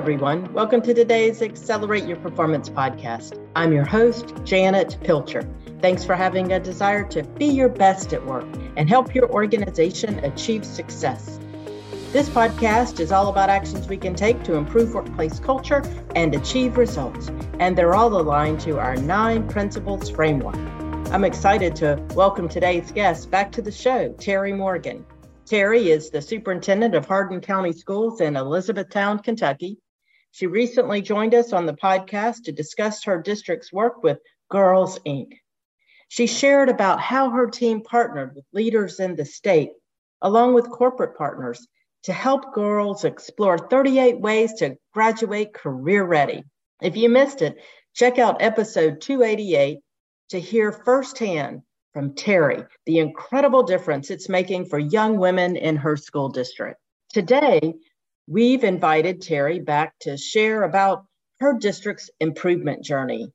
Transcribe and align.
everyone. 0.00 0.50
Welcome 0.54 0.80
to 0.82 0.94
today's 0.94 1.42
Accelerate 1.42 2.04
Your 2.04 2.16
Performance 2.16 2.70
podcast. 2.70 3.38
I'm 3.54 3.70
your 3.70 3.84
host, 3.84 4.32
Janet 4.44 4.96
Pilcher. 5.04 5.46
Thanks 5.82 6.06
for 6.06 6.16
having 6.16 6.52
a 6.52 6.58
desire 6.58 7.04
to 7.08 7.22
be 7.22 7.44
your 7.44 7.68
best 7.68 8.14
at 8.14 8.24
work 8.24 8.46
and 8.78 8.88
help 8.88 9.14
your 9.14 9.30
organization 9.30 10.18
achieve 10.20 10.64
success. 10.64 11.38
This 12.12 12.30
podcast 12.30 12.98
is 12.98 13.12
all 13.12 13.28
about 13.28 13.50
actions 13.50 13.88
we 13.88 13.98
can 13.98 14.14
take 14.14 14.42
to 14.44 14.54
improve 14.54 14.94
workplace 14.94 15.38
culture 15.38 15.82
and 16.16 16.34
achieve 16.34 16.78
results, 16.78 17.30
and 17.58 17.76
they're 17.76 17.94
all 17.94 18.18
aligned 18.18 18.60
to 18.60 18.78
our 18.78 18.96
nine 18.96 19.46
principles 19.48 20.08
framework. 20.08 20.56
I'm 21.12 21.24
excited 21.24 21.76
to 21.76 22.02
welcome 22.14 22.48
today's 22.48 22.90
guest 22.90 23.30
back 23.30 23.52
to 23.52 23.60
the 23.60 23.70
show, 23.70 24.14
Terry 24.14 24.54
Morgan. 24.54 25.04
Terry 25.44 25.90
is 25.90 26.08
the 26.08 26.22
superintendent 26.22 26.94
of 26.94 27.04
Hardin 27.04 27.42
County 27.42 27.72
Schools 27.72 28.22
in 28.22 28.36
Elizabethtown, 28.36 29.18
Kentucky. 29.18 29.76
She 30.32 30.46
recently 30.46 31.02
joined 31.02 31.34
us 31.34 31.52
on 31.52 31.66
the 31.66 31.74
podcast 31.74 32.44
to 32.44 32.52
discuss 32.52 33.04
her 33.04 33.20
district's 33.20 33.72
work 33.72 34.02
with 34.02 34.18
Girls 34.48 34.98
Inc. 35.00 35.32
She 36.08 36.26
shared 36.26 36.68
about 36.68 37.00
how 37.00 37.30
her 37.30 37.48
team 37.48 37.82
partnered 37.82 38.34
with 38.34 38.44
leaders 38.52 39.00
in 39.00 39.16
the 39.16 39.24
state, 39.24 39.72
along 40.22 40.54
with 40.54 40.70
corporate 40.70 41.16
partners, 41.16 41.66
to 42.04 42.12
help 42.12 42.54
girls 42.54 43.04
explore 43.04 43.58
38 43.58 44.20
ways 44.20 44.54
to 44.54 44.76
graduate 44.92 45.52
career 45.52 46.04
ready. 46.04 46.44
If 46.80 46.96
you 46.96 47.08
missed 47.08 47.42
it, 47.42 47.56
check 47.94 48.18
out 48.18 48.40
episode 48.40 49.00
288 49.00 49.80
to 50.30 50.40
hear 50.40 50.72
firsthand 50.72 51.62
from 51.92 52.14
Terry, 52.14 52.64
the 52.86 52.98
incredible 52.98 53.64
difference 53.64 54.10
it's 54.10 54.28
making 54.28 54.66
for 54.66 54.78
young 54.78 55.18
women 55.18 55.56
in 55.56 55.76
her 55.76 55.96
school 55.96 56.28
district. 56.28 56.80
Today, 57.12 57.74
we've 58.30 58.64
invited 58.64 59.20
Terry 59.20 59.58
back 59.58 59.92
to 60.00 60.16
share 60.16 60.62
about 60.62 61.04
her 61.40 61.58
district's 61.58 62.08
improvement 62.20 62.82
journey. 62.82 63.30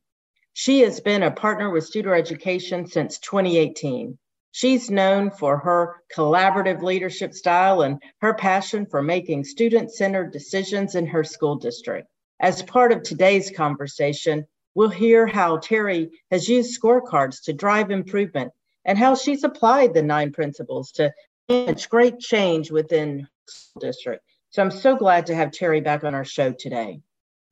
She 0.54 0.80
has 0.80 1.00
been 1.00 1.22
a 1.22 1.30
partner 1.30 1.70
with 1.70 1.88
Studer 1.88 2.18
Education 2.18 2.88
since 2.88 3.20
2018. 3.20 4.18
She's 4.52 4.90
known 4.90 5.30
for 5.30 5.58
her 5.58 6.02
collaborative 6.16 6.82
leadership 6.82 7.34
style 7.34 7.82
and 7.82 8.02
her 8.22 8.34
passion 8.34 8.88
for 8.88 9.04
making 9.04 9.44
student 9.44 9.94
centered 9.94 10.32
decisions 10.32 10.96
in 10.96 11.06
her 11.06 11.24
school 11.24 11.58
district. 11.58 12.08
As 12.40 12.64
part 12.64 12.92
of 12.92 13.04
today's 13.04 13.52
conversation, 13.52 14.48
We'll 14.76 14.90
hear 14.90 15.26
how 15.26 15.58
Terry 15.58 16.12
has 16.32 16.50
used 16.50 16.80
scorecards 16.80 17.42
to 17.44 17.54
drive 17.54 17.92
improvement 17.92 18.52
and 18.84 18.98
how 18.98 19.16
she's 19.16 19.46
applied 19.46 19.94
the 19.94 20.04
nine 20.04 20.34
principles 20.34 20.92
to 20.94 21.14
manage 21.48 21.88
great 21.88 22.20
change 22.20 22.72
within 22.72 23.28
the 23.76 23.80
district. 23.80 24.24
So 24.52 24.62
I'm 24.62 24.72
so 24.72 24.96
glad 24.96 25.28
to 25.28 25.36
have 25.36 25.52
Terry 25.52 25.82
back 25.82 26.04
on 26.04 26.16
our 26.16 26.26
show 26.26 26.54
today. 26.54 27.02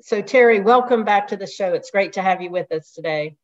So 0.01 0.21
Terry, 0.21 0.59
welcome 0.59 1.03
back 1.03 1.27
to 1.29 1.37
the 1.37 1.47
show. 1.47 1.73
It's 1.73 1.91
great 1.91 2.13
to 2.13 2.21
have 2.21 2.41
you 2.41 2.49
with 2.49 2.71
us 2.71 2.91
today. 2.91 3.35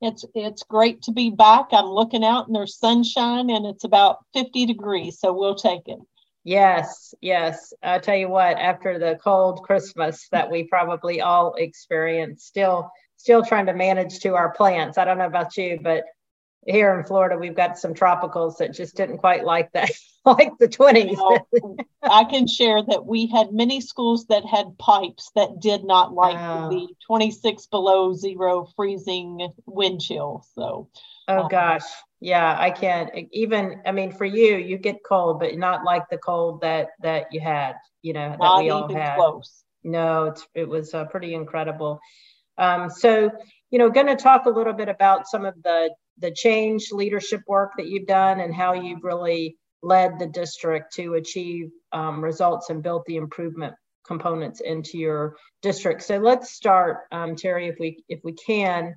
It's 0.00 0.24
it's 0.34 0.62
great 0.62 1.02
to 1.02 1.12
be 1.12 1.30
back. 1.30 1.68
I'm 1.72 1.86
looking 1.86 2.24
out 2.24 2.46
and 2.46 2.54
there's 2.54 2.78
sunshine 2.78 3.48
and 3.50 3.64
it's 3.64 3.84
about 3.84 4.18
50 4.34 4.66
degrees, 4.66 5.18
so 5.18 5.32
we'll 5.32 5.54
take 5.54 5.82
it. 5.86 5.98
Yes, 6.44 7.14
yes. 7.20 7.72
I 7.82 7.98
tell 7.98 8.16
you 8.16 8.28
what, 8.28 8.56
after 8.58 8.98
the 8.98 9.18
cold 9.22 9.62
Christmas 9.64 10.28
that 10.30 10.50
we 10.50 10.64
probably 10.64 11.20
all 11.20 11.54
experienced, 11.54 12.46
still 12.46 12.90
still 13.16 13.42
trying 13.42 13.66
to 13.66 13.74
manage 13.74 14.20
to 14.20 14.34
our 14.34 14.52
plants. 14.52 14.98
I 14.98 15.04
don't 15.04 15.18
know 15.18 15.26
about 15.26 15.56
you, 15.56 15.80
but 15.82 16.04
here 16.66 16.98
in 16.98 17.04
Florida, 17.04 17.38
we've 17.38 17.54
got 17.54 17.78
some 17.78 17.94
tropicals 17.94 18.58
that 18.58 18.74
just 18.74 18.96
didn't 18.96 19.18
quite 19.18 19.44
like 19.44 19.70
that, 19.72 19.90
like 20.24 20.52
the 20.58 20.68
20s. 20.68 21.78
I 22.02 22.24
can 22.24 22.46
share 22.46 22.82
that 22.82 23.06
we 23.06 23.26
had 23.26 23.52
many 23.52 23.80
schools 23.80 24.26
that 24.26 24.44
had 24.44 24.76
pipes 24.78 25.30
that 25.36 25.60
did 25.60 25.84
not 25.84 26.12
like 26.12 26.36
oh. 26.38 26.70
the 26.70 26.88
26 27.06 27.66
below 27.66 28.14
zero 28.14 28.66
freezing 28.76 29.52
wind 29.64 30.00
chill. 30.00 30.44
So, 30.54 30.88
oh 31.28 31.42
um, 31.42 31.48
gosh, 31.48 31.84
yeah, 32.20 32.56
I 32.58 32.70
can't 32.70 33.10
even. 33.32 33.82
I 33.86 33.92
mean, 33.92 34.10
for 34.10 34.24
you, 34.24 34.56
you 34.56 34.78
get 34.78 35.04
cold, 35.04 35.38
but 35.38 35.56
not 35.56 35.84
like 35.84 36.08
the 36.10 36.18
cold 36.18 36.62
that 36.62 36.88
that 37.02 37.32
you 37.32 37.40
had. 37.40 37.74
You 38.02 38.12
know, 38.12 38.36
that 38.40 38.58
we 38.58 38.70
all 38.70 38.92
had. 38.92 39.16
Close. 39.16 39.62
No, 39.84 40.26
it's 40.26 40.46
it 40.54 40.68
was 40.68 40.94
uh, 40.94 41.04
pretty 41.04 41.34
incredible. 41.34 42.00
Um, 42.58 42.90
so, 42.90 43.30
you 43.70 43.78
know, 43.78 43.90
going 43.90 44.06
to 44.06 44.16
talk 44.16 44.46
a 44.46 44.50
little 44.50 44.72
bit 44.72 44.88
about 44.88 45.28
some 45.28 45.44
of 45.44 45.54
the 45.62 45.90
the 46.18 46.30
change 46.30 46.90
leadership 46.92 47.42
work 47.46 47.72
that 47.76 47.88
you've 47.88 48.06
done 48.06 48.40
and 48.40 48.54
how 48.54 48.72
you've 48.72 49.04
really 49.04 49.56
led 49.82 50.18
the 50.18 50.26
district 50.26 50.94
to 50.94 51.14
achieve 51.14 51.70
um, 51.92 52.22
results 52.22 52.70
and 52.70 52.82
built 52.82 53.04
the 53.06 53.16
improvement 53.16 53.74
components 54.06 54.60
into 54.60 54.98
your 54.98 55.36
district. 55.62 56.02
So 56.02 56.18
let's 56.18 56.52
start, 56.52 57.00
um, 57.12 57.36
Terry, 57.36 57.66
if 57.66 57.76
we 57.78 58.02
if 58.08 58.20
we 58.24 58.32
can, 58.32 58.94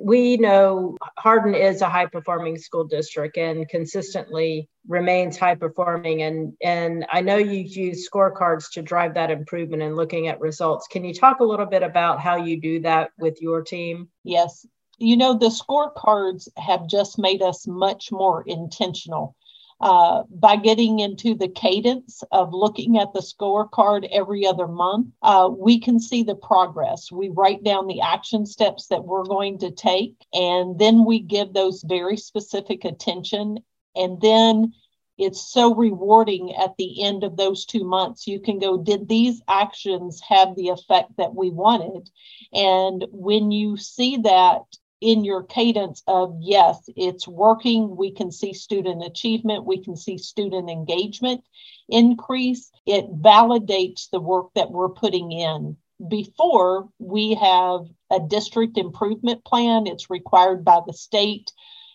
we 0.00 0.36
know 0.36 0.96
Hardin 1.18 1.54
is 1.54 1.82
a 1.82 1.88
high 1.88 2.06
performing 2.06 2.56
school 2.56 2.84
district 2.84 3.36
and 3.36 3.68
consistently 3.68 4.68
remains 4.88 5.36
high 5.36 5.54
performing. 5.56 6.22
And, 6.22 6.54
and 6.62 7.06
I 7.12 7.20
know 7.20 7.36
you 7.36 7.60
use 7.60 8.08
scorecards 8.08 8.72
to 8.72 8.82
drive 8.82 9.14
that 9.14 9.30
improvement 9.30 9.82
and 9.82 9.96
looking 9.96 10.28
at 10.28 10.40
results. 10.40 10.88
Can 10.88 11.04
you 11.04 11.12
talk 11.12 11.40
a 11.40 11.44
little 11.44 11.66
bit 11.66 11.82
about 11.82 12.20
how 12.20 12.36
you 12.36 12.60
do 12.60 12.80
that 12.80 13.10
with 13.18 13.42
your 13.42 13.62
team? 13.62 14.08
Yes. 14.24 14.66
You 15.00 15.16
know, 15.16 15.36
the 15.36 15.46
scorecards 15.46 16.48
have 16.56 16.86
just 16.86 17.18
made 17.18 17.42
us 17.42 17.66
much 17.66 18.12
more 18.12 18.44
intentional 18.46 19.34
uh, 19.80 20.24
by 20.28 20.56
getting 20.56 20.98
into 20.98 21.34
the 21.34 21.48
cadence 21.48 22.22
of 22.32 22.52
looking 22.52 22.98
at 22.98 23.14
the 23.14 23.20
scorecard 23.20 24.06
every 24.12 24.46
other 24.46 24.68
month, 24.68 25.06
uh, 25.22 25.48
we 25.50 25.80
can 25.80 25.98
see 25.98 26.22
the 26.22 26.34
progress. 26.34 27.10
We 27.10 27.30
write 27.30 27.64
down 27.64 27.86
the 27.86 28.02
action 28.02 28.44
steps 28.44 28.88
that 28.88 29.04
we're 29.04 29.24
going 29.24 29.58
to 29.60 29.70
take, 29.70 30.16
and 30.34 30.78
then 30.78 31.06
we 31.06 31.20
give 31.20 31.54
those 31.54 31.82
very 31.82 32.18
specific 32.18 32.84
attention. 32.84 33.58
And 33.96 34.20
then 34.20 34.74
it's 35.16 35.50
so 35.50 35.74
rewarding 35.74 36.54
at 36.56 36.76
the 36.76 37.02
end 37.02 37.24
of 37.24 37.38
those 37.38 37.64
two 37.64 37.84
months. 37.84 38.26
You 38.26 38.40
can 38.40 38.58
go, 38.58 38.76
did 38.76 39.08
these 39.08 39.40
actions 39.48 40.20
have 40.28 40.56
the 40.56 40.68
effect 40.68 41.16
that 41.16 41.34
we 41.34 41.50
wanted? 41.50 42.10
And 42.52 43.06
when 43.12 43.50
you 43.50 43.78
see 43.78 44.18
that 44.18 44.62
in 45.00 45.24
your 45.24 45.42
cadence 45.42 46.02
of 46.06 46.36
yes, 46.40 46.78
it's 46.96 47.26
working. 47.26 47.96
We 47.96 48.12
can 48.12 48.30
see 48.30 48.52
student 48.52 49.04
achievement, 49.04 49.64
we 49.64 49.82
can 49.82 49.96
see 49.96 50.18
student 50.18 50.68
engagement 50.68 51.42
increase. 51.88 52.70
It 52.86 53.06
validates 53.20 54.10
the 54.10 54.20
work 54.20 54.48
that 54.54 54.70
we're 54.70 54.90
putting 54.90 55.32
in. 55.32 55.76
Before 56.08 56.88
we 56.98 57.34
have 57.34 57.86
a 58.10 58.20
district 58.20 58.78
improvement 58.78 59.44
plan, 59.44 59.86
it's 59.86 60.10
required 60.10 60.64
by 60.64 60.80
the 60.86 60.94
state. 60.94 61.52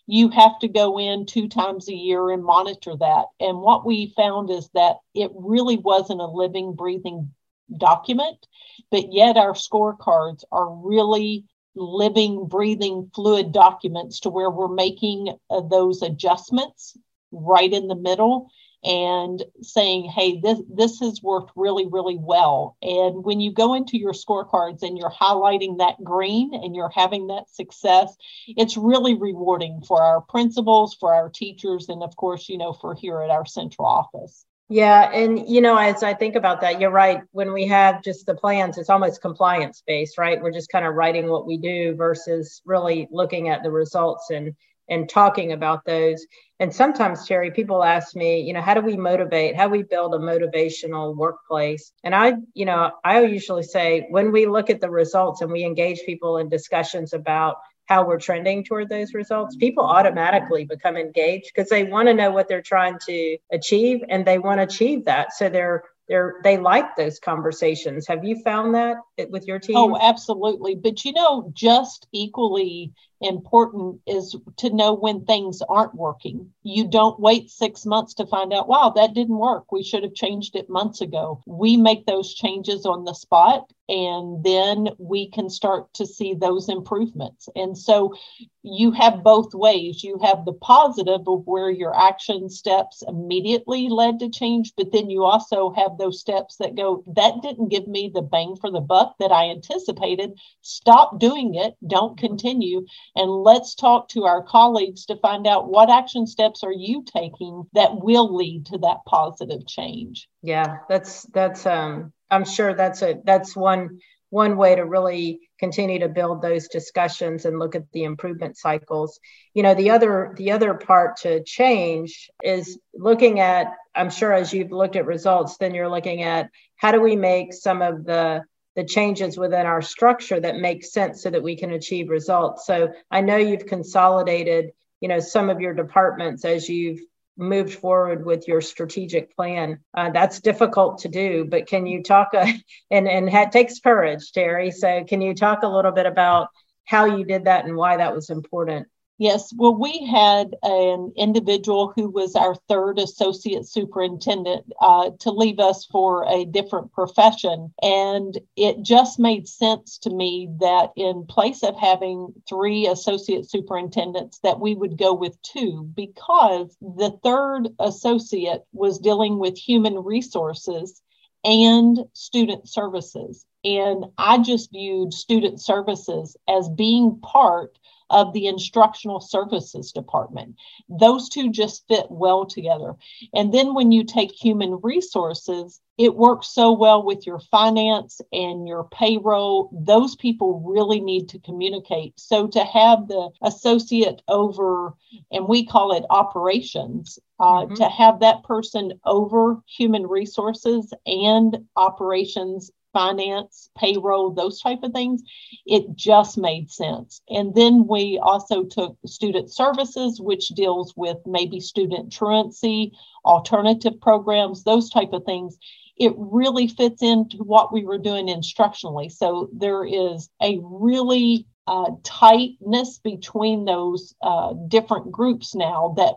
You 0.07 0.29
have 0.29 0.59
to 0.59 0.67
go 0.67 0.99
in 0.99 1.25
two 1.25 1.47
times 1.47 1.89
a 1.89 1.95
year 1.95 2.29
and 2.29 2.43
monitor 2.43 2.95
that. 2.97 3.25
And 3.39 3.57
what 3.57 3.85
we 3.85 4.13
found 4.15 4.51
is 4.51 4.69
that 4.75 4.97
it 5.15 5.31
really 5.33 5.77
wasn't 5.77 6.21
a 6.21 6.27
living, 6.27 6.75
breathing 6.75 7.31
document, 7.75 8.45
but 8.91 9.11
yet 9.11 9.37
our 9.37 9.53
scorecards 9.53 10.43
are 10.51 10.71
really 10.71 11.45
living, 11.75 12.47
breathing, 12.47 13.09
fluid 13.13 13.51
documents 13.51 14.21
to 14.21 14.29
where 14.29 14.49
we're 14.49 14.73
making 14.73 15.35
uh, 15.49 15.61
those 15.61 16.01
adjustments 16.01 16.97
right 17.31 17.71
in 17.71 17.87
the 17.87 17.95
middle 17.95 18.49
and 18.83 19.43
saying, 19.61 20.05
hey, 20.05 20.39
this, 20.39 20.61
this 20.71 20.99
has 20.99 21.21
worked 21.23 21.51
really, 21.55 21.87
really 21.87 22.17
well. 22.19 22.77
And 22.83 23.23
when 23.25 23.39
you 23.39 23.51
go 23.51 23.73
into 23.73 23.97
your 23.97 24.13
scorecards 24.13 24.83
and 24.83 24.95
you're 24.95 25.09
highlighting 25.09 25.79
that 25.79 26.03
green 26.03 26.53
and 26.53 26.75
you're 26.75 26.91
having 26.93 27.27
that 27.27 27.49
success, 27.49 28.15
it's 28.47 28.77
really 28.77 29.15
rewarding 29.15 29.81
for 29.87 30.03
our 30.03 30.21
principals, 30.21 30.93
for 30.93 31.15
our 31.15 31.29
teachers, 31.29 31.89
and 31.89 32.03
of 32.03 32.15
course, 32.15 32.47
you 32.47 32.59
know, 32.59 32.73
for 32.73 32.93
here 32.93 33.21
at 33.21 33.31
our 33.31 33.45
central 33.45 33.87
office. 33.87 34.45
Yeah, 34.67 35.11
and 35.11 35.47
you 35.47 35.61
know, 35.61 35.77
as 35.77 36.01
I 36.01 36.15
think 36.15 36.35
about 36.35 36.61
that, 36.61 36.81
you're 36.81 36.89
right. 36.89 37.21
When 37.31 37.53
we 37.53 37.67
have 37.67 38.01
just 38.03 38.25
the 38.25 38.33
plans, 38.33 38.79
it's 38.79 38.89
almost 38.89 39.21
compliance 39.21 39.83
based, 39.85 40.17
right? 40.17 40.41
We're 40.41 40.51
just 40.51 40.71
kind 40.71 40.85
of 40.85 40.95
writing 40.95 41.27
what 41.29 41.45
we 41.45 41.57
do 41.57 41.93
versus 41.95 42.61
really 42.65 43.07
looking 43.11 43.49
at 43.49 43.61
the 43.61 43.71
results 43.71 44.31
and 44.31 44.55
and 44.89 45.07
talking 45.09 45.51
about 45.51 45.85
those. 45.85 46.25
And 46.59 46.73
sometimes, 46.73 47.27
Terry, 47.27 47.51
people 47.51 47.83
ask 47.83 48.15
me, 48.15 48.41
you 48.41 48.53
know, 48.53 48.61
how 48.61 48.73
do 48.73 48.81
we 48.81 48.97
motivate? 48.97 49.55
How 49.55 49.65
do 49.65 49.71
we 49.71 49.83
build 49.83 50.15
a 50.15 50.19
motivational 50.19 51.15
workplace? 51.15 51.91
And 52.03 52.15
I, 52.15 52.33
you 52.53 52.65
know, 52.65 52.91
I 53.03 53.21
usually 53.21 53.63
say 53.63 54.07
when 54.09 54.31
we 54.31 54.45
look 54.47 54.69
at 54.69 54.81
the 54.81 54.89
results 54.89 55.41
and 55.41 55.51
we 55.51 55.63
engage 55.63 56.01
people 56.05 56.37
in 56.37 56.49
discussions 56.49 57.13
about 57.13 57.57
how 57.85 58.05
we're 58.05 58.19
trending 58.19 58.63
toward 58.63 58.89
those 58.89 59.13
results, 59.13 59.55
people 59.55 59.85
automatically 59.85 60.65
become 60.65 60.97
engaged 60.97 61.51
because 61.53 61.69
they 61.69 61.83
want 61.83 62.07
to 62.07 62.13
know 62.13 62.31
what 62.31 62.47
they're 62.47 62.61
trying 62.61 62.97
to 63.07 63.37
achieve 63.51 64.03
and 64.09 64.25
they 64.25 64.39
want 64.39 64.59
to 64.59 64.63
achieve 64.63 65.05
that. 65.05 65.33
So 65.33 65.49
they're 65.49 65.83
they're 66.07 66.35
they 66.43 66.57
like 66.57 66.95
those 66.95 67.19
conversations. 67.19 68.07
Have 68.07 68.23
you 68.23 68.41
found 68.43 68.75
that 68.75 68.97
with 69.29 69.47
your 69.47 69.59
team? 69.59 69.75
Oh, 69.75 69.97
absolutely. 69.99 70.75
But 70.75 71.03
you 71.03 71.13
know, 71.13 71.51
just 71.53 72.07
equally 72.11 72.93
important 73.21 74.01
is 74.05 74.35
to 74.57 74.69
know 74.73 74.93
when 74.93 75.25
things 75.25 75.61
aren't 75.67 75.95
working. 75.95 76.51
You 76.63 76.87
don't 76.87 77.19
wait 77.19 77.49
six 77.49 77.85
months 77.85 78.13
to 78.15 78.25
find 78.25 78.53
out, 78.53 78.67
wow, 78.67 78.91
that 78.95 79.13
didn't 79.13 79.37
work. 79.37 79.71
We 79.71 79.83
should 79.83 80.03
have 80.03 80.13
changed 80.13 80.55
it 80.55 80.69
months 80.69 81.01
ago. 81.01 81.41
We 81.45 81.77
make 81.77 82.05
those 82.05 82.33
changes 82.33 82.85
on 82.85 83.05
the 83.05 83.13
spot 83.13 83.71
and 83.87 84.43
then 84.43 84.89
we 84.97 85.29
can 85.29 85.49
start 85.49 85.93
to 85.93 86.05
see 86.05 86.33
those 86.33 86.69
improvements. 86.69 87.47
And 87.55 87.77
so 87.77 88.15
you 88.63 88.91
have 88.91 89.23
both 89.23 89.53
ways. 89.53 90.03
You 90.03 90.17
have 90.23 90.43
the 90.43 90.53
positive 90.53 91.21
of 91.27 91.45
where 91.45 91.69
your 91.69 91.95
action 91.95 92.49
steps 92.49 93.03
immediately 93.07 93.89
led 93.89 94.19
to 94.19 94.29
change, 94.29 94.73
but 94.75 94.91
then 94.91 95.09
you 95.11 95.23
also 95.23 95.71
have 95.75 95.99
those 95.99 96.19
steps 96.19 96.57
that 96.57 96.75
go, 96.75 97.03
that 97.15 97.43
didn't 97.43 97.69
give 97.69 97.87
me 97.87 98.09
the 98.11 98.23
bang 98.23 98.55
for 98.59 98.71
the 98.71 98.81
buck 98.81 99.15
that 99.19 99.31
I 99.31 99.49
anticipated. 99.49 100.31
Stop 100.61 101.19
doing 101.19 101.53
it. 101.53 101.75
Don't 101.85 102.17
continue. 102.17 102.87
And 103.15 103.31
let's 103.31 103.75
talk 103.75 104.09
to 104.09 104.25
our 104.25 104.43
colleagues 104.43 105.05
to 105.05 105.17
find 105.17 105.47
out 105.47 105.69
what 105.69 105.89
action 105.89 106.27
steps 106.27 106.63
are 106.63 106.73
you 106.73 107.03
taking 107.05 107.63
that 107.73 108.01
will 108.01 108.35
lead 108.35 108.65
to 108.67 108.77
that 108.79 108.97
positive 109.05 109.65
change. 109.67 110.27
Yeah, 110.41 110.79
that's, 110.89 111.23
that's, 111.33 111.65
um, 111.65 112.13
I'm 112.29 112.45
sure 112.45 112.73
that's 112.73 113.01
a 113.01 113.19
that's 113.23 113.55
one 113.55 113.99
one 114.29 114.57
way 114.57 114.75
to 114.75 114.83
really 114.83 115.39
continue 115.59 115.99
to 115.99 116.09
build 116.09 116.41
those 116.41 116.67
discussions 116.67 117.45
and 117.45 117.59
look 117.59 117.75
at 117.75 117.89
the 117.93 118.03
improvement 118.03 118.57
cycles. 118.57 119.19
You 119.53 119.63
know, 119.63 119.73
the 119.73 119.91
other 119.91 120.33
the 120.37 120.51
other 120.51 120.73
part 120.73 121.17
to 121.17 121.43
change 121.43 122.29
is 122.43 122.77
looking 122.93 123.39
at 123.39 123.73
I'm 123.93 124.09
sure 124.09 124.33
as 124.33 124.53
you've 124.53 124.71
looked 124.71 124.95
at 124.95 125.05
results 125.05 125.57
then 125.57 125.73
you're 125.73 125.89
looking 125.89 126.23
at 126.23 126.49
how 126.75 126.91
do 126.91 126.99
we 126.99 127.15
make 127.15 127.53
some 127.53 127.81
of 127.81 128.05
the 128.05 128.43
the 128.75 128.83
changes 128.83 129.37
within 129.37 129.65
our 129.65 129.81
structure 129.81 130.39
that 130.39 130.57
make 130.57 130.83
sense 130.83 131.23
so 131.23 131.29
that 131.29 131.43
we 131.43 131.55
can 131.55 131.71
achieve 131.71 132.09
results. 132.09 132.65
So 132.65 132.89
I 133.09 133.21
know 133.21 133.37
you've 133.37 133.65
consolidated, 133.65 134.71
you 135.01 135.07
know, 135.07 135.19
some 135.19 135.49
of 135.49 135.61
your 135.61 135.73
departments 135.73 136.45
as 136.45 136.67
you've 136.67 136.99
moved 137.37 137.73
forward 137.73 138.25
with 138.25 138.47
your 138.47 138.61
strategic 138.61 139.35
plan. 139.35 139.79
Uh, 139.93 140.09
that's 140.11 140.39
difficult 140.39 140.99
to 140.99 141.09
do, 141.09 141.45
but 141.45 141.67
can 141.67 141.85
you 141.85 142.03
talk, 142.03 142.29
uh, 142.33 142.47
and, 142.91 143.07
and 143.07 143.29
it 143.29 143.51
takes 143.51 143.79
courage, 143.79 144.31
Terry. 144.31 144.71
So 144.71 145.03
can 145.03 145.21
you 145.21 145.33
talk 145.33 145.63
a 145.63 145.67
little 145.67 145.91
bit 145.91 146.05
about 146.05 146.49
how 146.85 147.05
you 147.05 147.25
did 147.25 147.45
that 147.45 147.65
and 147.65 147.75
why 147.75 147.97
that 147.97 148.15
was 148.15 148.29
important? 148.29 148.87
Yes, 149.17 149.53
well, 149.55 149.73
we 149.73 150.05
had 150.05 150.57
an 150.61 151.13
individual 151.15 151.93
who 151.95 152.09
was 152.09 152.35
our 152.35 152.53
third 152.67 152.99
associate 152.99 153.65
superintendent 153.65 154.65
uh, 154.81 155.11
to 155.19 155.31
leave 155.31 155.57
us 155.59 155.85
for 155.85 156.25
a 156.27 156.43
different 156.43 156.91
profession. 156.91 157.73
And 157.81 158.37
it 158.57 158.81
just 158.81 159.17
made 159.17 159.47
sense 159.47 159.97
to 159.99 160.09
me 160.09 160.49
that 160.59 160.91
in 160.97 161.25
place 161.27 161.63
of 161.63 161.77
having 161.77 162.33
three 162.49 162.87
associate 162.87 163.49
superintendents, 163.49 164.39
that 164.39 164.59
we 164.59 164.75
would 164.75 164.97
go 164.97 165.13
with 165.13 165.41
two 165.43 165.89
because 165.95 166.75
the 166.81 167.17
third 167.23 167.69
associate 167.79 168.63
was 168.73 168.99
dealing 168.99 169.39
with 169.39 169.57
human 169.57 169.95
resources 170.03 171.01
and 171.45 171.99
student 172.13 172.67
services. 172.67 173.45
And 173.63 174.05
I 174.17 174.39
just 174.39 174.71
viewed 174.71 175.13
student 175.13 175.61
services 175.61 176.35
as 176.49 176.67
being 176.69 177.19
part 177.21 177.77
of 178.09 178.33
the 178.33 178.47
instructional 178.47 179.19
services 179.19 179.91
department. 179.91 180.55
Those 180.89 181.29
two 181.29 181.49
just 181.49 181.87
fit 181.87 182.05
well 182.09 182.45
together. 182.45 182.95
And 183.33 183.53
then 183.53 183.73
when 183.73 183.91
you 183.91 184.03
take 184.03 184.31
human 184.31 184.79
resources, 184.83 185.81
it 185.97 186.15
works 186.15 186.49
so 186.49 186.71
well 186.71 187.01
with 187.01 187.25
your 187.25 187.39
finance 187.39 188.21
and 188.31 188.67
your 188.67 188.83
payroll. 188.91 189.69
Those 189.73 190.15
people 190.15 190.61
really 190.65 190.99
need 190.99 191.29
to 191.29 191.39
communicate. 191.39 192.19
So 192.19 192.47
to 192.47 192.63
have 192.63 193.07
the 193.07 193.29
associate 193.41 194.21
over, 194.27 194.93
and 195.31 195.47
we 195.47 195.65
call 195.65 195.93
it 195.93 196.05
operations, 196.09 197.17
uh, 197.39 197.65
mm-hmm. 197.65 197.75
to 197.75 197.89
have 197.89 198.19
that 198.19 198.43
person 198.43 198.99
over 199.05 199.61
human 199.67 200.07
resources 200.07 200.93
and 201.05 201.57
operations 201.75 202.71
finance, 202.95 203.69
payroll, 203.77 204.31
those 204.31 204.61
type 204.61 204.81
of 204.81 204.93
things, 204.93 205.21
it 205.65 205.83
just 205.95 206.37
made 206.37 206.71
sense. 206.71 207.19
And 207.29 207.53
then 207.53 207.87
we 207.87 208.17
also 208.23 208.63
took 208.63 208.97
student 209.05 209.51
services, 209.51 210.21
which 210.21 210.47
deals 210.49 210.93
with 210.95 211.17
maybe 211.25 211.59
student 211.59 212.13
truancy, 212.13 212.93
alternative 213.25 213.99
programs, 213.99 214.63
those 214.63 214.89
type 214.89 215.11
of 215.11 215.25
things. 215.25 215.57
It 215.97 216.13
really 216.15 216.69
fits 216.69 217.03
into 217.03 217.35
what 217.39 217.73
we 217.73 217.83
were 217.83 217.97
doing 217.97 218.27
instructionally. 218.27 219.11
So 219.11 219.49
there 219.51 219.83
is 219.83 220.29
a 220.41 220.61
really 220.63 221.45
uh, 221.67 221.91
tightness 222.03 222.99
between 222.99 223.65
those 223.65 224.15
uh, 224.21 224.53
different 224.69 225.11
groups 225.11 225.53
now 225.53 225.95
that 225.97 226.15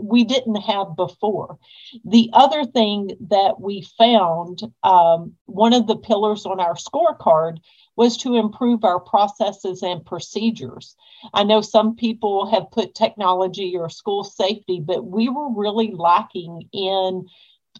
we 0.00 0.24
didn't 0.24 0.56
have 0.56 0.96
before. 0.96 1.58
The 2.04 2.30
other 2.32 2.64
thing 2.64 3.16
that 3.28 3.60
we 3.60 3.86
found, 3.96 4.62
um, 4.82 5.34
one 5.46 5.72
of 5.72 5.86
the 5.86 5.96
pillars 5.96 6.46
on 6.46 6.60
our 6.60 6.74
scorecard 6.74 7.58
was 7.96 8.16
to 8.18 8.36
improve 8.36 8.84
our 8.84 9.00
processes 9.00 9.82
and 9.82 10.04
procedures. 10.04 10.94
I 11.34 11.42
know 11.42 11.60
some 11.60 11.96
people 11.96 12.46
have 12.46 12.70
put 12.70 12.94
technology 12.94 13.76
or 13.76 13.88
school 13.88 14.22
safety, 14.22 14.80
but 14.80 15.04
we 15.04 15.28
were 15.28 15.52
really 15.52 15.92
lacking 15.92 16.68
in 16.72 17.26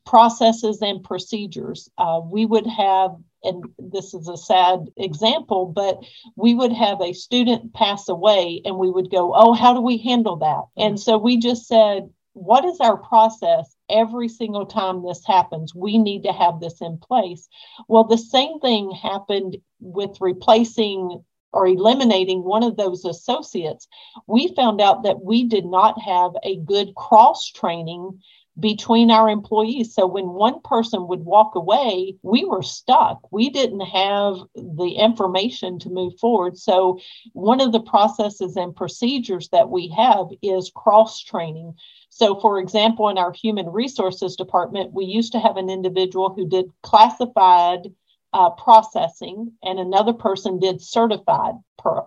processes 0.04 0.82
and 0.82 1.04
procedures. 1.04 1.88
Uh, 1.98 2.20
we 2.24 2.46
would 2.46 2.66
have 2.66 3.16
and 3.42 3.64
this 3.78 4.14
is 4.14 4.28
a 4.28 4.36
sad 4.36 4.88
example, 4.96 5.66
but 5.66 5.98
we 6.36 6.54
would 6.54 6.72
have 6.72 7.00
a 7.00 7.12
student 7.12 7.72
pass 7.74 8.08
away 8.08 8.60
and 8.64 8.76
we 8.76 8.90
would 8.90 9.10
go, 9.10 9.32
Oh, 9.34 9.52
how 9.52 9.74
do 9.74 9.80
we 9.80 9.98
handle 9.98 10.36
that? 10.36 10.64
And 10.76 10.98
so 10.98 11.18
we 11.18 11.38
just 11.38 11.66
said, 11.66 12.10
What 12.32 12.64
is 12.64 12.80
our 12.80 12.96
process 12.96 13.74
every 13.88 14.28
single 14.28 14.66
time 14.66 15.04
this 15.04 15.24
happens? 15.24 15.74
We 15.74 15.98
need 15.98 16.24
to 16.24 16.32
have 16.32 16.60
this 16.60 16.80
in 16.80 16.98
place. 16.98 17.48
Well, 17.88 18.04
the 18.04 18.18
same 18.18 18.60
thing 18.60 18.90
happened 18.90 19.58
with 19.80 20.20
replacing 20.20 21.22
or 21.52 21.66
eliminating 21.66 22.44
one 22.44 22.62
of 22.62 22.76
those 22.76 23.04
associates. 23.04 23.88
We 24.26 24.54
found 24.54 24.80
out 24.80 25.04
that 25.04 25.24
we 25.24 25.44
did 25.44 25.64
not 25.64 26.00
have 26.00 26.32
a 26.42 26.56
good 26.56 26.94
cross 26.94 27.46
training 27.50 28.20
between 28.58 29.10
our 29.10 29.28
employees. 29.28 29.94
So 29.94 30.06
when 30.06 30.28
one 30.30 30.60
person 30.62 31.06
would 31.08 31.24
walk 31.24 31.54
away, 31.54 32.16
we 32.22 32.44
were 32.44 32.62
stuck. 32.62 33.20
We 33.30 33.50
didn't 33.50 33.80
have 33.80 34.36
the 34.54 34.94
information 34.98 35.78
to 35.80 35.90
move 35.90 36.18
forward. 36.18 36.58
So 36.58 36.98
one 37.32 37.60
of 37.60 37.72
the 37.72 37.80
processes 37.80 38.56
and 38.56 38.74
procedures 38.74 39.48
that 39.50 39.70
we 39.70 39.88
have 39.96 40.26
is 40.42 40.72
cross 40.74 41.20
training. 41.20 41.74
So, 42.10 42.40
for 42.40 42.58
example, 42.58 43.08
in 43.08 43.18
our 43.18 43.32
human 43.32 43.68
resources 43.68 44.34
department, 44.34 44.92
we 44.92 45.04
used 45.04 45.32
to 45.32 45.40
have 45.40 45.56
an 45.56 45.70
individual 45.70 46.34
who 46.34 46.48
did 46.48 46.72
classified 46.82 47.92
uh, 48.32 48.50
processing 48.50 49.52
and 49.62 49.78
another 49.78 50.12
person 50.12 50.58
did 50.58 50.82
certified 50.82 51.54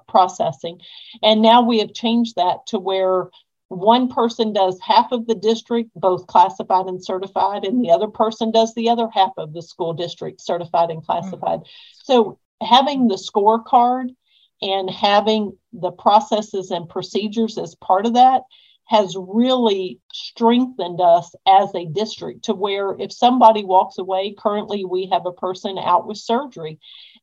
processing. 0.07 0.79
And 1.23 1.41
now 1.41 1.61
we 1.61 1.79
have 1.79 1.93
changed 1.93 2.35
that 2.35 2.67
to 2.67 2.79
where 2.79 3.29
one 3.71 4.09
person 4.09 4.53
does 4.53 4.79
half 4.81 5.11
of 5.11 5.27
the 5.27 5.35
district, 5.35 5.91
both 5.95 6.27
classified 6.27 6.87
and 6.87 7.03
certified, 7.03 7.63
and 7.63 7.83
the 7.83 7.91
other 7.91 8.07
person 8.07 8.51
does 8.51 8.73
the 8.73 8.89
other 8.89 9.09
half 9.09 9.31
of 9.37 9.53
the 9.53 9.61
school 9.61 9.93
district, 9.93 10.41
certified 10.41 10.89
and 10.89 11.05
classified. 11.05 11.59
Mm-hmm. 11.59 12.03
So 12.03 12.39
having 12.61 13.07
the 13.07 13.15
scorecard 13.15 14.09
and 14.61 14.89
having 14.89 15.57
the 15.73 15.91
processes 15.91 16.71
and 16.71 16.89
procedures 16.89 17.57
as 17.57 17.75
part 17.75 18.05
of 18.05 18.13
that 18.15 18.43
has 18.85 19.15
really 19.17 19.99
strengthened 20.11 20.99
us 20.99 21.33
as 21.47 21.73
a 21.73 21.85
district 21.85 22.43
to 22.45 22.53
where 22.53 22.93
if 22.99 23.11
somebody 23.13 23.63
walks 23.63 23.97
away, 23.97 24.35
currently 24.37 24.83
we 24.83 25.07
have 25.11 25.25
a 25.25 25.31
person 25.31 25.77
out 25.77 26.05
with 26.05 26.17
surgery 26.17 26.77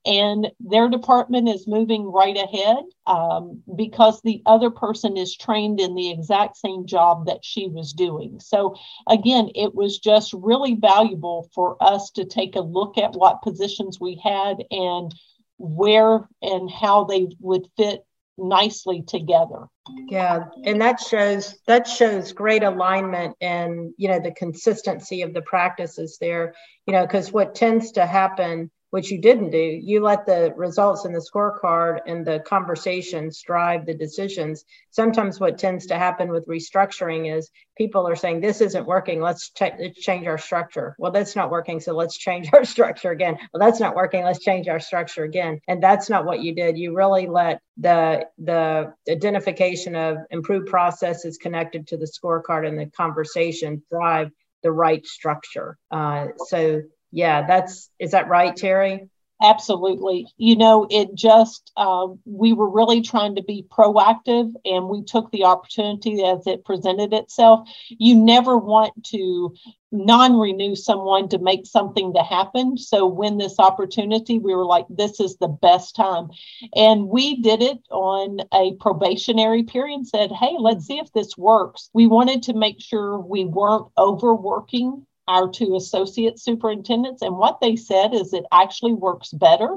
and 0.04 0.50
their 0.60 0.88
department 0.88 1.48
is 1.48 1.66
moving 1.66 2.04
right 2.04 2.36
ahead 2.36 2.84
um, 3.06 3.62
because 3.76 4.20
the 4.22 4.42
other 4.46 4.70
person 4.70 5.16
is 5.16 5.36
trained 5.36 5.80
in 5.80 5.94
the 5.94 6.10
exact 6.10 6.56
same 6.56 6.86
job 6.86 7.26
that 7.26 7.44
she 7.44 7.68
was 7.68 7.92
doing. 7.92 8.40
So, 8.40 8.76
again, 9.08 9.50
it 9.54 9.74
was 9.74 9.98
just 9.98 10.32
really 10.32 10.74
valuable 10.74 11.50
for 11.54 11.76
us 11.80 12.10
to 12.12 12.24
take 12.24 12.56
a 12.56 12.60
look 12.60 12.96
at 12.98 13.14
what 13.14 13.42
positions 13.42 13.98
we 14.00 14.20
had 14.22 14.64
and 14.70 15.14
where 15.58 16.28
and 16.40 16.70
how 16.70 17.04
they 17.04 17.28
would 17.40 17.66
fit 17.76 18.04
nicely 18.38 19.02
together 19.02 19.66
yeah 20.08 20.44
and 20.64 20.80
that 20.80 21.00
shows 21.00 21.58
that 21.66 21.88
shows 21.88 22.32
great 22.32 22.62
alignment 22.62 23.34
and 23.40 23.92
you 23.96 24.06
know 24.08 24.20
the 24.20 24.30
consistency 24.30 25.22
of 25.22 25.34
the 25.34 25.42
practices 25.42 26.18
there 26.20 26.54
you 26.86 26.92
know 26.92 27.04
because 27.04 27.32
what 27.32 27.56
tends 27.56 27.90
to 27.90 28.06
happen 28.06 28.70
what 28.90 29.10
you 29.10 29.20
didn't 29.20 29.50
do. 29.50 29.58
You 29.58 30.00
let 30.02 30.24
the 30.24 30.52
results 30.56 31.04
in 31.04 31.12
the 31.12 31.20
scorecard 31.20 32.00
and 32.06 32.26
the 32.26 32.40
conversations 32.40 33.42
drive 33.42 33.84
the 33.84 33.94
decisions. 33.94 34.64
Sometimes 34.90 35.38
what 35.38 35.58
tends 35.58 35.86
to 35.86 35.98
happen 35.98 36.30
with 36.30 36.46
restructuring 36.46 37.36
is 37.36 37.50
people 37.76 38.08
are 38.08 38.16
saying, 38.16 38.40
This 38.40 38.60
isn't 38.60 38.86
working. 38.86 39.20
Let's, 39.20 39.50
ch- 39.50 39.94
change 39.94 40.26
our 40.26 40.38
structure. 40.38 40.94
Well, 40.98 41.12
that's 41.12 41.36
not 41.36 41.50
working. 41.50 41.80
So 41.80 41.92
let's 41.92 42.16
change 42.16 42.48
our 42.54 42.64
structure 42.64 43.10
again. 43.10 43.38
Well, 43.52 43.60
that's 43.60 43.80
not 43.80 43.94
working. 43.94 44.24
Let's 44.24 44.40
change 44.40 44.68
our 44.68 44.80
structure 44.80 45.24
again. 45.24 45.60
And 45.68 45.82
that's 45.82 46.08
not 46.08 46.24
what 46.24 46.40
you 46.40 46.54
did. 46.54 46.78
You 46.78 46.96
really 46.96 47.26
let 47.26 47.60
the 47.76 48.26
the 48.38 48.94
identification 49.08 49.94
of 49.94 50.18
improved 50.30 50.68
processes 50.68 51.38
connected 51.38 51.86
to 51.88 51.96
the 51.96 52.06
scorecard 52.06 52.66
and 52.66 52.78
the 52.78 52.86
conversation 52.86 53.82
drive 53.90 54.30
the 54.62 54.72
right 54.72 55.06
structure. 55.06 55.78
Uh, 55.90 56.28
so 56.46 56.82
yeah, 57.10 57.46
that's 57.46 57.90
is 57.98 58.12
that 58.12 58.28
right, 58.28 58.54
Terry? 58.54 59.08
Absolutely. 59.40 60.26
You 60.36 60.56
know, 60.56 60.88
it 60.90 61.14
just, 61.14 61.70
uh, 61.76 62.08
we 62.24 62.52
were 62.52 62.68
really 62.68 63.02
trying 63.02 63.36
to 63.36 63.42
be 63.42 63.64
proactive 63.70 64.52
and 64.64 64.88
we 64.88 65.04
took 65.04 65.30
the 65.30 65.44
opportunity 65.44 66.24
as 66.24 66.44
it 66.48 66.64
presented 66.64 67.12
itself. 67.12 67.68
You 67.88 68.16
never 68.16 68.58
want 68.58 69.04
to 69.12 69.54
non 69.92 70.36
renew 70.38 70.74
someone 70.74 71.28
to 71.28 71.38
make 71.38 71.66
something 71.66 72.14
to 72.14 72.22
happen. 72.22 72.76
So 72.76 73.06
when 73.06 73.38
this 73.38 73.60
opportunity, 73.60 74.40
we 74.40 74.56
were 74.56 74.66
like, 74.66 74.86
this 74.90 75.20
is 75.20 75.36
the 75.36 75.48
best 75.48 75.94
time. 75.94 76.30
And 76.74 77.06
we 77.08 77.40
did 77.40 77.62
it 77.62 77.78
on 77.92 78.40
a 78.52 78.74
probationary 78.80 79.62
period, 79.62 80.06
said, 80.08 80.32
hey, 80.32 80.56
let's 80.58 80.86
see 80.86 80.98
if 80.98 81.12
this 81.12 81.38
works. 81.38 81.90
We 81.94 82.08
wanted 82.08 82.42
to 82.44 82.54
make 82.54 82.80
sure 82.80 83.18
we 83.20 83.44
weren't 83.44 83.86
overworking 83.96 85.06
our 85.28 85.48
two 85.48 85.76
associate 85.76 86.38
superintendents. 86.40 87.22
And 87.22 87.36
what 87.36 87.60
they 87.60 87.76
said 87.76 88.14
is 88.14 88.32
it 88.32 88.44
actually 88.52 88.94
works 88.94 89.30
better 89.30 89.76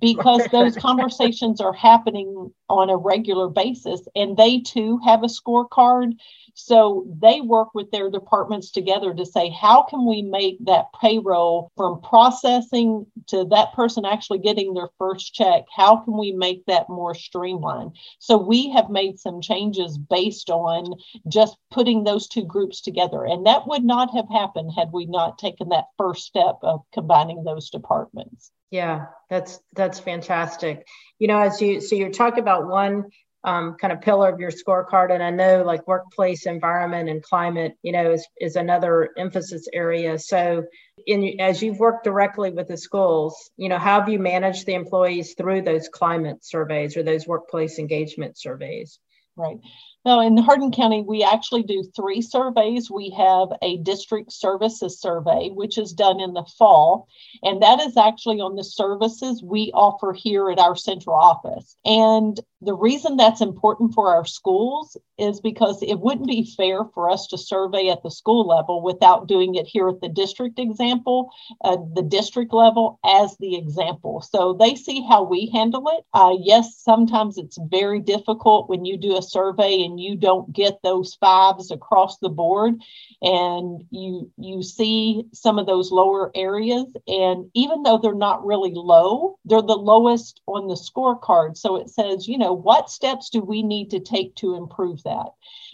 because 0.00 0.46
those 0.52 0.76
conversations 0.76 1.60
are 1.60 1.72
happening 1.72 2.52
on 2.68 2.90
a 2.90 2.96
regular 2.96 3.48
basis 3.48 4.00
and 4.16 4.36
they 4.36 4.60
too 4.60 4.98
have 5.04 5.22
a 5.22 5.26
scorecard 5.26 6.14
so 6.58 7.06
they 7.20 7.42
work 7.42 7.74
with 7.74 7.90
their 7.90 8.08
departments 8.10 8.70
together 8.70 9.12
to 9.12 9.26
say, 9.26 9.50
how 9.50 9.82
can 9.82 10.06
we 10.06 10.22
make 10.22 10.56
that 10.64 10.86
payroll 10.98 11.70
from 11.76 12.00
processing 12.00 13.04
to 13.26 13.44
that 13.50 13.74
person 13.74 14.06
actually 14.06 14.38
getting 14.38 14.72
their 14.72 14.88
first 14.96 15.34
check? 15.34 15.64
How 15.70 15.96
can 15.96 16.16
we 16.16 16.32
make 16.32 16.64
that 16.64 16.88
more 16.88 17.14
streamlined? 17.14 17.92
So 18.20 18.38
we 18.38 18.70
have 18.70 18.88
made 18.88 19.18
some 19.18 19.42
changes 19.42 19.98
based 19.98 20.48
on 20.48 20.94
just 21.28 21.58
putting 21.70 22.04
those 22.04 22.26
two 22.26 22.44
groups 22.44 22.80
together. 22.80 23.26
And 23.26 23.44
that 23.44 23.68
would 23.68 23.84
not 23.84 24.14
have 24.14 24.30
happened 24.30 24.72
had 24.86 24.92
we 24.92 25.06
not 25.06 25.38
taken 25.38 25.70
that 25.70 25.86
first 25.98 26.24
step 26.24 26.58
of 26.62 26.80
combining 26.92 27.44
those 27.44 27.70
departments. 27.70 28.50
Yeah, 28.70 29.06
that's 29.30 29.60
that's 29.74 30.00
fantastic. 30.00 30.86
You 31.18 31.28
know, 31.28 31.38
as 31.38 31.60
you 31.60 31.80
so 31.80 31.94
you're 31.94 32.10
talking 32.10 32.40
about 32.40 32.66
one 32.66 33.04
um, 33.46 33.76
kind 33.80 33.92
of 33.92 34.00
pillar 34.00 34.28
of 34.28 34.40
your 34.40 34.50
scorecard. 34.50 35.12
And 35.12 35.22
I 35.22 35.30
know 35.30 35.62
like 35.62 35.86
workplace 35.86 36.46
environment 36.46 37.08
and 37.08 37.22
climate, 37.22 37.76
you 37.82 37.92
know, 37.92 38.10
is, 38.10 38.26
is 38.40 38.56
another 38.56 39.10
emphasis 39.16 39.68
area. 39.72 40.18
So 40.18 40.64
in 41.06 41.40
as 41.40 41.62
you've 41.62 41.78
worked 41.78 42.04
directly 42.04 42.50
with 42.50 42.66
the 42.66 42.76
schools, 42.76 43.50
you 43.56 43.68
know, 43.68 43.78
how 43.78 44.00
have 44.00 44.08
you 44.08 44.18
managed 44.18 44.66
the 44.66 44.74
employees 44.74 45.34
through 45.38 45.62
those 45.62 45.88
climate 45.88 46.44
surveys 46.44 46.96
or 46.96 47.04
those 47.04 47.26
workplace 47.26 47.78
engagement 47.78 48.36
surveys? 48.36 48.98
Right. 49.36 49.58
Now, 50.06 50.20
in 50.20 50.36
Hardin 50.36 50.70
County, 50.70 51.02
we 51.02 51.24
actually 51.24 51.64
do 51.64 51.82
three 51.82 52.22
surveys. 52.22 52.88
We 52.88 53.10
have 53.10 53.48
a 53.60 53.78
district 53.78 54.30
services 54.32 55.00
survey, 55.00 55.50
which 55.50 55.78
is 55.78 55.92
done 55.92 56.20
in 56.20 56.32
the 56.32 56.44
fall, 56.56 57.08
and 57.42 57.60
that 57.60 57.80
is 57.80 57.96
actually 57.96 58.40
on 58.40 58.54
the 58.54 58.62
services 58.62 59.42
we 59.42 59.72
offer 59.74 60.12
here 60.12 60.48
at 60.48 60.60
our 60.60 60.76
central 60.76 61.16
office. 61.16 61.74
And 61.84 62.38
the 62.62 62.74
reason 62.74 63.16
that's 63.16 63.40
important 63.40 63.94
for 63.94 64.14
our 64.14 64.24
schools 64.24 64.96
is 65.18 65.40
because 65.40 65.82
it 65.82 66.00
wouldn't 66.00 66.28
be 66.28 66.54
fair 66.56 66.84
for 66.94 67.10
us 67.10 67.26
to 67.28 67.38
survey 67.38 67.88
at 67.88 68.02
the 68.02 68.10
school 68.10 68.46
level 68.46 68.82
without 68.82 69.28
doing 69.28 69.56
it 69.56 69.66
here 69.66 69.88
at 69.88 70.00
the 70.00 70.08
district 70.08 70.58
example, 70.58 71.30
uh, 71.64 71.76
the 71.94 72.02
district 72.02 72.52
level 72.52 72.98
as 73.04 73.36
the 73.38 73.56
example. 73.56 74.22
So 74.22 74.54
they 74.54 74.74
see 74.74 75.04
how 75.06 75.24
we 75.24 75.50
handle 75.52 75.84
it. 75.88 76.04
Uh, 76.14 76.36
yes, 76.40 76.76
sometimes 76.78 77.38
it's 77.38 77.58
very 77.70 78.00
difficult 78.00 78.70
when 78.70 78.84
you 78.84 78.96
do 78.96 79.16
a 79.18 79.22
survey 79.22 79.82
and 79.82 79.95
you 79.98 80.16
don't 80.16 80.52
get 80.52 80.82
those 80.82 81.14
fives 81.14 81.70
across 81.70 82.18
the 82.18 82.28
board. 82.28 82.74
And 83.22 83.84
you 83.90 84.30
you 84.36 84.62
see 84.62 85.24
some 85.32 85.58
of 85.58 85.66
those 85.66 85.90
lower 85.90 86.30
areas. 86.34 86.86
And 87.06 87.50
even 87.54 87.82
though 87.82 87.98
they're 87.98 88.14
not 88.14 88.44
really 88.44 88.72
low 88.74 89.38
they're 89.44 89.62
the 89.62 89.76
lowest 89.76 90.40
on 90.46 90.68
the 90.68 90.74
scorecard. 90.74 91.56
So 91.56 91.76
it 91.76 91.90
says 91.90 92.28
you 92.28 92.38
know 92.38 92.52
what 92.52 92.90
steps 92.90 93.30
do 93.30 93.40
we 93.40 93.62
need 93.62 93.90
to 93.90 94.00
take 94.00 94.34
to 94.36 94.54
improve 94.54 95.02
that? 95.04 95.28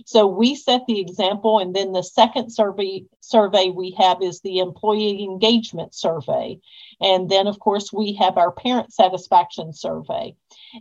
So 0.06 0.26
we 0.26 0.54
set 0.54 0.86
the 0.86 1.00
example 1.00 1.58
and 1.58 1.74
then 1.74 1.92
the 1.92 2.02
second 2.02 2.50
survey 2.50 3.04
survey 3.20 3.70
we 3.70 3.92
have 3.98 4.22
is 4.22 4.40
the 4.40 4.58
employee 4.58 5.24
engagement 5.24 5.94
survey. 5.94 6.58
And 7.00 7.28
then 7.28 7.46
of 7.46 7.58
course 7.58 7.92
we 7.92 8.14
have 8.14 8.36
our 8.38 8.52
parent 8.52 8.92
satisfaction 8.92 9.72
survey 9.72 10.36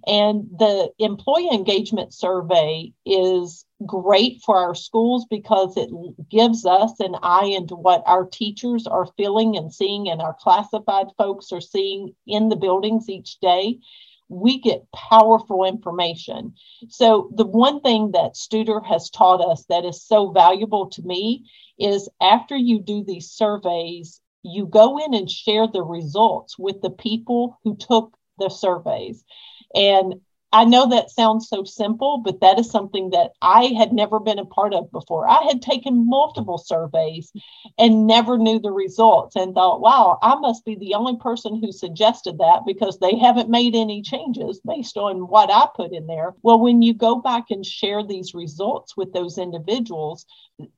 and 0.08 0.48
the 0.58 0.92
employee 1.00 1.50
engagement 1.52 2.14
survey 2.14 2.94
is 3.06 3.66
great 3.86 4.42
for 4.42 4.58
our 4.58 4.76
schools 4.76 5.26
because 5.30 5.76
it 5.76 5.90
gives 6.30 6.66
us 6.66 7.00
an 7.00 7.16
eye 7.22 7.46
into 7.46 7.76
what 7.76 8.04
our 8.06 8.26
teachers 8.26 8.88
are 8.88 9.08
feeling 9.18 9.58
and 9.58 9.74
seeing, 9.74 10.10
and 10.10 10.22
our 10.22 10.36
classified 10.40 11.08
folks 11.18 11.52
are 11.52 11.62
seeing 11.62 12.14
in 12.28 12.50
the 12.50 12.56
buildings 12.56 13.10
each 13.10 13.40
day. 13.40 13.80
We 14.30 14.60
get 14.60 14.90
powerful 14.94 15.66
information. 15.66 16.54
So, 16.88 17.30
the 17.36 17.46
one 17.46 17.82
thing 17.82 18.12
that 18.12 18.36
Studer 18.36 18.86
has 18.86 19.10
taught 19.10 19.42
us 19.42 19.66
that 19.66 19.84
is 19.84 20.02
so 20.02 20.32
valuable 20.32 20.90
to 20.92 21.02
me 21.02 21.50
is 21.78 22.08
after 22.22 22.56
you 22.56 22.80
do 22.80 23.04
these 23.04 23.30
surveys, 23.30 24.22
you 24.44 24.66
go 24.66 24.98
in 24.98 25.14
and 25.14 25.30
share 25.30 25.68
the 25.68 25.84
results 25.84 26.58
with 26.58 26.82
the 26.82 26.90
people 26.90 27.60
who 27.64 27.76
took 27.76 28.16
the 28.40 28.50
surveys. 28.50 29.24
And 29.76 30.16
I 30.54 30.66
know 30.66 30.90
that 30.90 31.12
sounds 31.12 31.48
so 31.48 31.64
simple, 31.64 32.18
but 32.18 32.42
that 32.42 32.60
is 32.60 32.70
something 32.70 33.12
that 33.12 33.32
I 33.42 33.68
had 33.78 33.94
never 33.94 34.20
been 34.20 34.40
a 34.40 34.46
part 34.46 34.74
of 34.74 34.92
before. 34.92 35.28
I 35.30 35.44
had 35.44 35.62
taken 35.62 36.06
multiple 36.06 36.58
surveys 36.58 37.32
and 37.78 38.06
never 38.06 38.38
knew 38.38 38.60
the 38.60 38.72
results 38.72 39.38
and 39.38 39.56
thought, 39.56 39.80
wow, 39.80 40.20
I 40.22 40.36
must 40.36 40.66
be 40.66 40.76
the 40.76 40.96
only 40.96 41.16
person 41.16 41.62
who 41.62 41.72
suggested 41.72 42.38
that 42.40 42.64
because 42.66 43.00
they 43.00 43.18
haven't 43.18 43.50
made 43.50 43.76
any 43.76 44.02
changes 44.02 44.60
based 44.68 44.98
on 44.98 45.28
what 45.30 45.50
I 45.50 45.68
put 45.74 45.94
in 45.94 46.06
there. 46.06 46.34
Well, 46.42 46.60
when 46.60 46.82
you 46.82 46.94
go 46.94 47.16
back 47.16 47.46
and 47.50 47.66
share 47.66 48.04
these 48.04 48.34
results 48.34 48.98
with 48.98 49.14
those 49.14 49.38
individuals, 49.38 50.26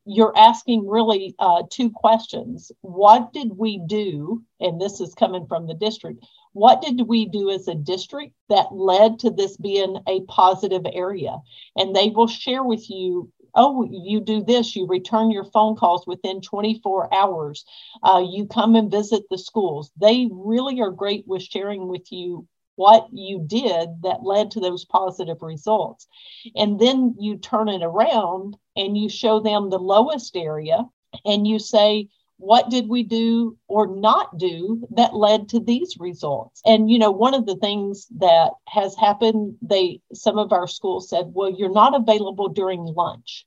you're 0.06 0.38
asking 0.38 0.88
really 0.88 1.36
uh, 1.40 1.64
two 1.70 1.90
questions. 1.90 2.72
What 2.82 3.34
did 3.34 3.58
we 3.58 3.82
do? 3.86 4.44
And 4.60 4.80
this 4.80 5.02
is 5.02 5.14
coming 5.14 5.46
from 5.48 5.68
the 5.68 5.74
district 5.74 6.26
what 6.54 6.82
did 6.82 7.08
we 7.08 7.26
do 7.26 7.50
as 7.50 7.68
a 7.68 7.76
district 7.76 8.34
that 8.48 8.72
led 8.72 9.20
to 9.20 9.32
this 9.32 9.58
being 9.58 9.98
a 10.08 10.22
positive 10.22 10.84
area? 10.94 11.38
And 11.76 11.96
they 11.96 12.10
will 12.10 12.28
share 12.28 12.64
with 12.64 12.90
you 12.90 13.32
oh, 13.56 13.88
you 13.92 14.20
do 14.20 14.44
this, 14.44 14.76
you 14.76 14.88
return 14.88 15.30
your 15.30 15.44
phone 15.44 15.76
calls 15.76 16.08
within 16.08 16.42
24 16.42 17.14
hours, 17.14 17.66
uh, 18.02 18.24
you 18.28 18.48
come 18.48 18.74
and 18.74 18.90
visit 18.90 19.22
the 19.30 19.38
schools. 19.38 19.92
They 19.96 20.28
really 20.32 20.82
are 20.82 20.90
great 20.90 21.24
with 21.28 21.44
sharing 21.44 21.88
with 21.88 22.12
you 22.12 22.48
what 22.78 23.08
you 23.12 23.44
did 23.46 23.90
that 24.02 24.24
led 24.24 24.50
to 24.50 24.60
those 24.60 24.86
positive 24.86 25.44
results. 25.44 26.08
And 26.56 26.80
then 26.80 27.16
you 27.20 27.38
turn 27.38 27.70
it 27.70 27.84
around 27.84 28.58
and 28.76 28.98
you 28.98 29.10
show 29.10 29.40
them 29.40 29.70
the 29.70 29.80
lowest 29.80 30.36
area 30.36 30.86
and 31.26 31.48
you 31.48 31.60
say, 31.60 32.08
what 32.38 32.70
did 32.70 32.90
we 32.90 33.04
do 33.04 33.58
or 33.68 33.88
not 33.88 34.38
do 34.38 34.86
that 34.92 35.16
led 35.16 35.48
to 35.50 35.60
these 35.60 35.96
results? 36.00 36.62
And 36.66 36.90
you 36.90 37.00
know 37.00 37.12
one 37.12 37.34
of 37.34 37.46
the 37.46 37.56
things 37.56 38.08
that 38.18 38.52
has 38.68 38.96
happened 38.96 39.56
they 39.62 40.02
some 40.14 40.38
of 40.38 40.52
our 40.52 40.68
schools 40.68 41.10
said 41.10 41.28
well 41.34 41.50
you're 41.50 41.72
not 41.72 41.96
available 41.96 42.50
during 42.50 42.86
lunch 42.86 43.46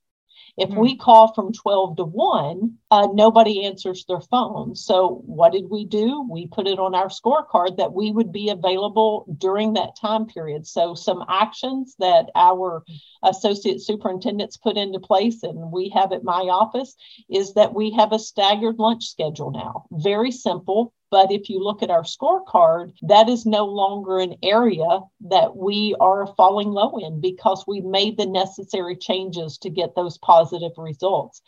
if 0.56 0.70
mm-hmm. 0.70 0.80
we 0.80 0.96
call 0.96 1.32
from 1.34 1.52
12 1.52 1.96
to 1.98 2.04
1, 2.04 2.74
uh, 2.90 3.08
nobody 3.12 3.64
answers 3.64 4.04
their 4.06 4.20
phone. 4.20 4.74
So, 4.74 5.22
what 5.26 5.52
did 5.52 5.68
we 5.70 5.84
do? 5.84 6.26
We 6.30 6.46
put 6.46 6.66
it 6.66 6.78
on 6.78 6.94
our 6.94 7.08
scorecard 7.08 7.76
that 7.76 7.92
we 7.92 8.10
would 8.10 8.32
be 8.32 8.48
available 8.48 9.26
during 9.38 9.74
that 9.74 9.96
time 10.00 10.26
period. 10.26 10.66
So, 10.66 10.94
some 10.94 11.24
actions 11.28 11.94
that 11.98 12.30
our 12.34 12.84
associate 13.22 13.82
superintendents 13.82 14.56
put 14.56 14.76
into 14.76 15.00
place, 15.00 15.42
and 15.42 15.70
we 15.70 15.90
have 15.90 16.12
at 16.12 16.24
my 16.24 16.42
office, 16.42 16.96
is 17.28 17.54
that 17.54 17.74
we 17.74 17.90
have 17.92 18.12
a 18.12 18.18
staggered 18.18 18.78
lunch 18.78 19.04
schedule 19.04 19.50
now. 19.50 19.84
Very 19.90 20.30
simple. 20.30 20.94
But 21.10 21.30
if 21.30 21.48
you 21.48 21.62
look 21.62 21.82
at 21.82 21.90
our 21.90 22.02
scorecard, 22.02 22.92
that 23.02 23.28
is 23.28 23.46
no 23.46 23.66
longer 23.66 24.18
an 24.18 24.36
area 24.42 25.00
that 25.28 25.56
we 25.56 25.94
are 26.00 26.26
falling 26.36 26.70
low 26.70 26.96
in 26.98 27.20
because 27.20 27.64
we 27.66 27.80
made 27.80 28.16
the 28.16 28.26
necessary 28.26 28.96
changes 28.96 29.58
to 29.58 29.70
get 29.70 29.94
those 29.94 30.18
positive 30.18 30.72
results. 30.76 31.42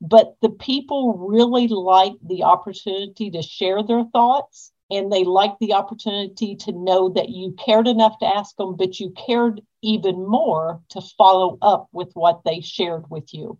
But 0.00 0.36
the 0.42 0.50
people 0.50 1.14
really 1.14 1.68
like 1.68 2.14
the 2.22 2.42
opportunity 2.42 3.30
to 3.30 3.42
share 3.42 3.82
their 3.82 4.04
thoughts 4.04 4.72
and 4.90 5.12
they 5.12 5.24
liked 5.24 5.60
the 5.60 5.74
opportunity 5.74 6.56
to 6.56 6.72
know 6.72 7.10
that 7.10 7.28
you 7.28 7.52
cared 7.52 7.86
enough 7.86 8.18
to 8.18 8.26
ask 8.26 8.56
them, 8.56 8.76
but 8.76 8.98
you 8.98 9.10
cared 9.10 9.60
even 9.82 10.26
more 10.26 10.80
to 10.90 11.00
follow 11.16 11.58
up 11.60 11.88
with 11.92 12.10
what 12.14 12.42
they 12.44 12.60
shared 12.60 13.04
with 13.10 13.32
you. 13.34 13.58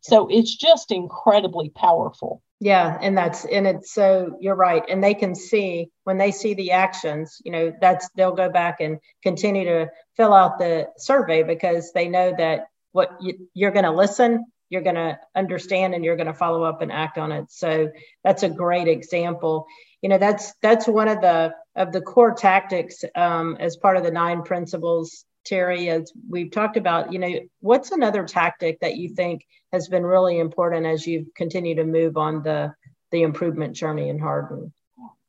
So 0.00 0.28
it's 0.28 0.54
just 0.54 0.90
incredibly 0.90 1.68
powerful. 1.68 2.42
Yeah, 2.58 2.96
and 3.00 3.18
that's 3.18 3.44
and 3.44 3.66
it's 3.66 3.92
so 3.92 4.36
you're 4.40 4.54
right, 4.54 4.84
and 4.88 5.02
they 5.02 5.14
can 5.14 5.34
see 5.34 5.90
when 6.04 6.16
they 6.16 6.30
see 6.30 6.54
the 6.54 6.70
actions. 6.70 7.42
You 7.44 7.50
know, 7.50 7.72
that's 7.80 8.08
they'll 8.14 8.34
go 8.34 8.48
back 8.48 8.80
and 8.80 8.98
continue 9.22 9.64
to 9.64 9.90
fill 10.16 10.32
out 10.32 10.58
the 10.58 10.88
survey 10.96 11.42
because 11.42 11.92
they 11.92 12.08
know 12.08 12.32
that 12.38 12.68
what 12.92 13.16
you, 13.20 13.48
you're 13.52 13.72
going 13.72 13.84
to 13.84 13.90
listen 13.90 14.44
you're 14.68 14.82
going 14.82 14.96
to 14.96 15.18
understand 15.34 15.94
and 15.94 16.02
you're 16.02 16.16
going 16.16 16.26
to 16.26 16.32
follow 16.32 16.62
up 16.62 16.80
and 16.80 16.90
act 16.90 17.18
on 17.18 17.30
it 17.30 17.44
so 17.50 17.90
that's 18.24 18.42
a 18.42 18.48
great 18.48 18.88
example 18.88 19.66
you 20.02 20.08
know 20.08 20.18
that's 20.18 20.52
that's 20.60 20.86
one 20.86 21.08
of 21.08 21.20
the 21.20 21.54
of 21.74 21.92
the 21.92 22.00
core 22.02 22.34
tactics 22.34 23.04
um, 23.14 23.56
as 23.58 23.76
part 23.76 23.96
of 23.96 24.02
the 24.02 24.10
nine 24.10 24.42
principles 24.42 25.24
terry 25.44 25.88
as 25.88 26.12
we've 26.28 26.50
talked 26.50 26.76
about 26.76 27.12
you 27.12 27.18
know 27.18 27.40
what's 27.60 27.90
another 27.92 28.24
tactic 28.24 28.78
that 28.80 28.96
you 28.96 29.08
think 29.14 29.46
has 29.72 29.88
been 29.88 30.04
really 30.04 30.38
important 30.38 30.86
as 30.86 31.06
you 31.06 31.26
continue 31.34 31.74
to 31.74 31.84
move 31.84 32.16
on 32.16 32.42
the 32.42 32.72
the 33.10 33.22
improvement 33.22 33.74
journey 33.74 34.08
in 34.08 34.18
hardin 34.18 34.72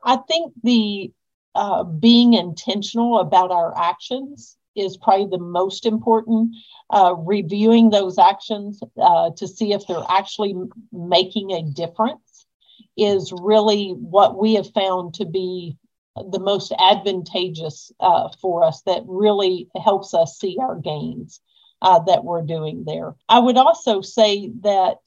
i 0.03 0.15
think 0.15 0.53
the 0.63 1.11
uh, 1.55 1.83
being 1.83 2.33
intentional 2.33 3.19
about 3.19 3.51
our 3.51 3.77
actions 3.77 4.57
is 4.75 4.97
probably 4.97 5.27
the 5.27 5.43
most 5.43 5.85
important. 5.85 6.55
Uh, 6.89 7.13
reviewing 7.15 7.89
those 7.89 8.17
actions 8.17 8.81
uh, 9.01 9.29
to 9.35 9.47
see 9.47 9.73
if 9.73 9.85
they're 9.87 10.03
actually 10.09 10.55
making 10.91 11.51
a 11.51 11.61
difference 11.61 12.45
is 12.97 13.33
really 13.33 13.89
what 13.89 14.37
we 14.37 14.55
have 14.55 14.71
found 14.73 15.15
to 15.15 15.25
be 15.25 15.77
the 16.15 16.39
most 16.39 16.71
advantageous 16.77 17.91
uh, 17.99 18.29
for 18.39 18.63
us 18.63 18.81
that 18.83 19.03
really 19.07 19.67
helps 19.83 20.13
us 20.13 20.37
see 20.37 20.57
our 20.61 20.75
gains 20.75 21.39
uh, 21.81 21.99
that 21.99 22.23
we're 22.23 22.43
doing 22.43 22.83
there. 22.85 23.15
I 23.27 23.39
would 23.39 23.57
also 23.57 24.01
say 24.01 24.51
that 24.61 24.97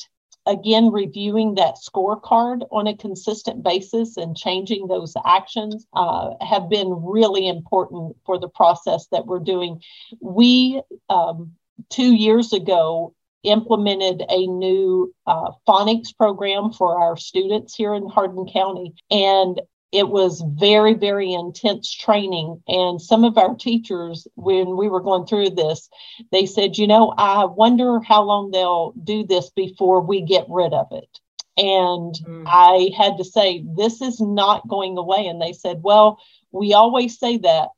again 0.47 0.91
reviewing 0.93 1.57
that 1.57 1.77
scorecard 1.77 2.63
on 2.71 2.87
a 2.87 2.97
consistent 2.97 3.63
basis 3.63 4.17
and 4.17 4.37
changing 4.37 4.87
those 4.87 5.15
actions 5.25 5.87
uh, 5.95 6.31
have 6.41 6.69
been 6.69 6.89
really 7.03 7.49
important 7.49 8.17
for 8.25 8.39
the 8.39 8.49
process 8.49 9.07
that 9.09 9.27
we're 9.27 9.41
doing 9.41 9.83
we 10.21 10.81
um, 11.11 11.53
two 11.91 12.15
years 12.15 12.53
ago 12.53 13.13
implemented 13.43 14.23
a 14.29 14.47
new 14.47 15.15
uh, 15.27 15.51
phonics 15.67 16.17
program 16.17 16.73
for 16.73 17.01
our 17.01 17.17
students 17.17 17.75
here 17.75 17.95
in 17.95 18.09
hardin 18.09 18.47
county. 18.53 18.95
And 19.11 19.61
it 19.93 20.09
was 20.09 20.45
very 20.47 20.95
very 20.95 21.33
intense 21.33 21.93
training. 21.93 22.63
And 22.67 23.01
some 23.01 23.25
of 23.25 23.39
our 23.39 23.55
teachers 23.55 24.27
when 24.35 24.77
we 24.77 24.89
were 24.89 25.01
going 25.01 25.27
through 25.27 25.51
this 25.51 25.89
they 26.33 26.47
said 26.47 26.77
you 26.77 26.87
know 26.87 27.15
i 27.17 27.45
wonder 27.45 28.01
how 28.01 28.23
long 28.23 28.51
they'll 28.51 28.93
do 29.03 29.25
this 29.25 29.51
before 29.51 30.01
we 30.01 30.23
get 30.23 30.47
rid 30.49 30.73
of 30.73 30.89
it. 30.91 31.21
And 31.57 32.15
mm. 32.15 32.45
i 32.47 32.91
had 32.97 33.17
to 33.19 33.25
say 33.25 33.65
this 33.77 34.03
is 34.03 34.21
not 34.21 34.69
going 34.69 34.99
away. 34.99 35.27
And 35.27 35.41
they 35.41 35.53
said 35.53 35.83
well 35.83 36.19
we 36.53 36.75
always 36.75 37.19
say 37.19 37.39
that 37.39 37.69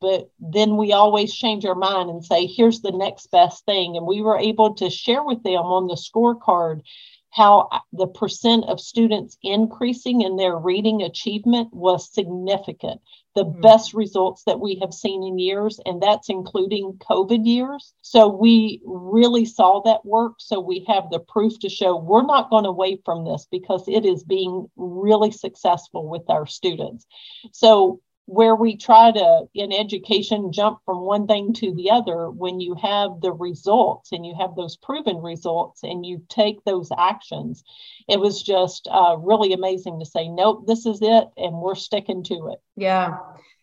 but 0.00 0.30
then 0.38 0.76
we 0.76 0.92
always 0.92 1.34
change 1.34 1.64
our 1.64 1.74
mind 1.74 2.10
and 2.10 2.24
say 2.24 2.46
here's 2.46 2.80
the 2.80 2.92
next 2.92 3.30
best 3.30 3.64
thing 3.64 3.96
and 3.96 4.06
we 4.06 4.20
were 4.20 4.38
able 4.38 4.74
to 4.74 4.90
share 4.90 5.22
with 5.24 5.42
them 5.42 5.64
on 5.64 5.86
the 5.86 5.94
scorecard 5.94 6.82
how 7.30 7.68
the 7.92 8.08
percent 8.08 8.64
of 8.64 8.80
students 8.80 9.38
increasing 9.42 10.22
in 10.22 10.36
their 10.36 10.56
reading 10.56 11.02
achievement 11.02 11.72
was 11.72 12.12
significant. 12.12 13.00
The 13.36 13.44
mm-hmm. 13.44 13.60
best 13.60 13.94
results 13.94 14.42
that 14.44 14.58
we 14.58 14.80
have 14.80 14.92
seen 14.92 15.22
in 15.22 15.38
years, 15.38 15.78
and 15.86 16.02
that's 16.02 16.28
including 16.28 16.98
COVID 17.08 17.46
years. 17.46 17.94
So 18.02 18.26
we 18.26 18.82
really 18.84 19.44
saw 19.44 19.80
that 19.82 20.04
work. 20.04 20.34
So 20.38 20.58
we 20.58 20.84
have 20.88 21.10
the 21.10 21.20
proof 21.20 21.58
to 21.60 21.68
show 21.68 21.96
we're 21.96 22.26
not 22.26 22.50
going 22.50 22.66
away 22.66 23.00
from 23.04 23.24
this 23.24 23.46
because 23.50 23.84
it 23.86 24.04
is 24.04 24.24
being 24.24 24.68
really 24.76 25.30
successful 25.30 26.08
with 26.08 26.28
our 26.28 26.46
students. 26.46 27.06
So 27.52 28.00
where 28.30 28.54
we 28.54 28.76
try 28.76 29.10
to 29.10 29.44
in 29.54 29.72
education 29.72 30.52
jump 30.52 30.78
from 30.84 31.00
one 31.00 31.26
thing 31.26 31.52
to 31.52 31.74
the 31.74 31.90
other 31.90 32.30
when 32.30 32.60
you 32.60 32.76
have 32.76 33.20
the 33.20 33.32
results 33.32 34.12
and 34.12 34.24
you 34.24 34.34
have 34.38 34.54
those 34.54 34.76
proven 34.76 35.16
results 35.16 35.82
and 35.82 36.06
you 36.06 36.22
take 36.28 36.62
those 36.64 36.90
actions 36.96 37.64
it 38.08 38.20
was 38.20 38.40
just 38.40 38.86
uh, 38.88 39.16
really 39.18 39.52
amazing 39.52 39.98
to 39.98 40.06
say 40.06 40.28
nope 40.28 40.64
this 40.68 40.86
is 40.86 41.00
it 41.02 41.24
and 41.36 41.56
we're 41.56 41.74
sticking 41.74 42.22
to 42.22 42.52
it. 42.52 42.60
Yeah. 42.76 43.16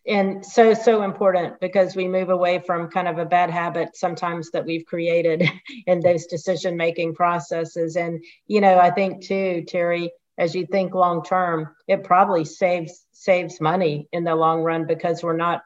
And 0.05 0.45
so 0.45 0.73
so 0.73 1.03
important 1.03 1.59
because 1.59 1.95
we 1.95 2.07
move 2.07 2.29
away 2.29 2.59
from 2.59 2.89
kind 2.89 3.07
of 3.07 3.17
a 3.17 3.25
bad 3.25 3.49
habit 3.49 3.95
sometimes 3.95 4.51
that 4.51 4.65
we've 4.65 4.85
created 4.85 5.49
in 5.87 6.01
those 6.01 6.25
decision 6.25 6.75
making 6.75 7.15
processes. 7.15 7.95
And 7.95 8.23
you 8.47 8.59
know 8.59 8.79
i 8.79 8.91
think 8.91 9.23
too 9.23 9.63
terry 9.67 10.11
as 10.37 10.55
you 10.55 10.65
think 10.65 10.93
long 10.93 11.23
term 11.23 11.75
it 11.87 12.03
probably 12.03 12.45
saves 12.45 13.05
saves 13.11 13.59
money 13.59 14.07
in 14.11 14.23
the 14.23 14.35
long 14.35 14.61
run 14.61 14.85
because 14.85 15.23
we're 15.23 15.35
not 15.35 15.63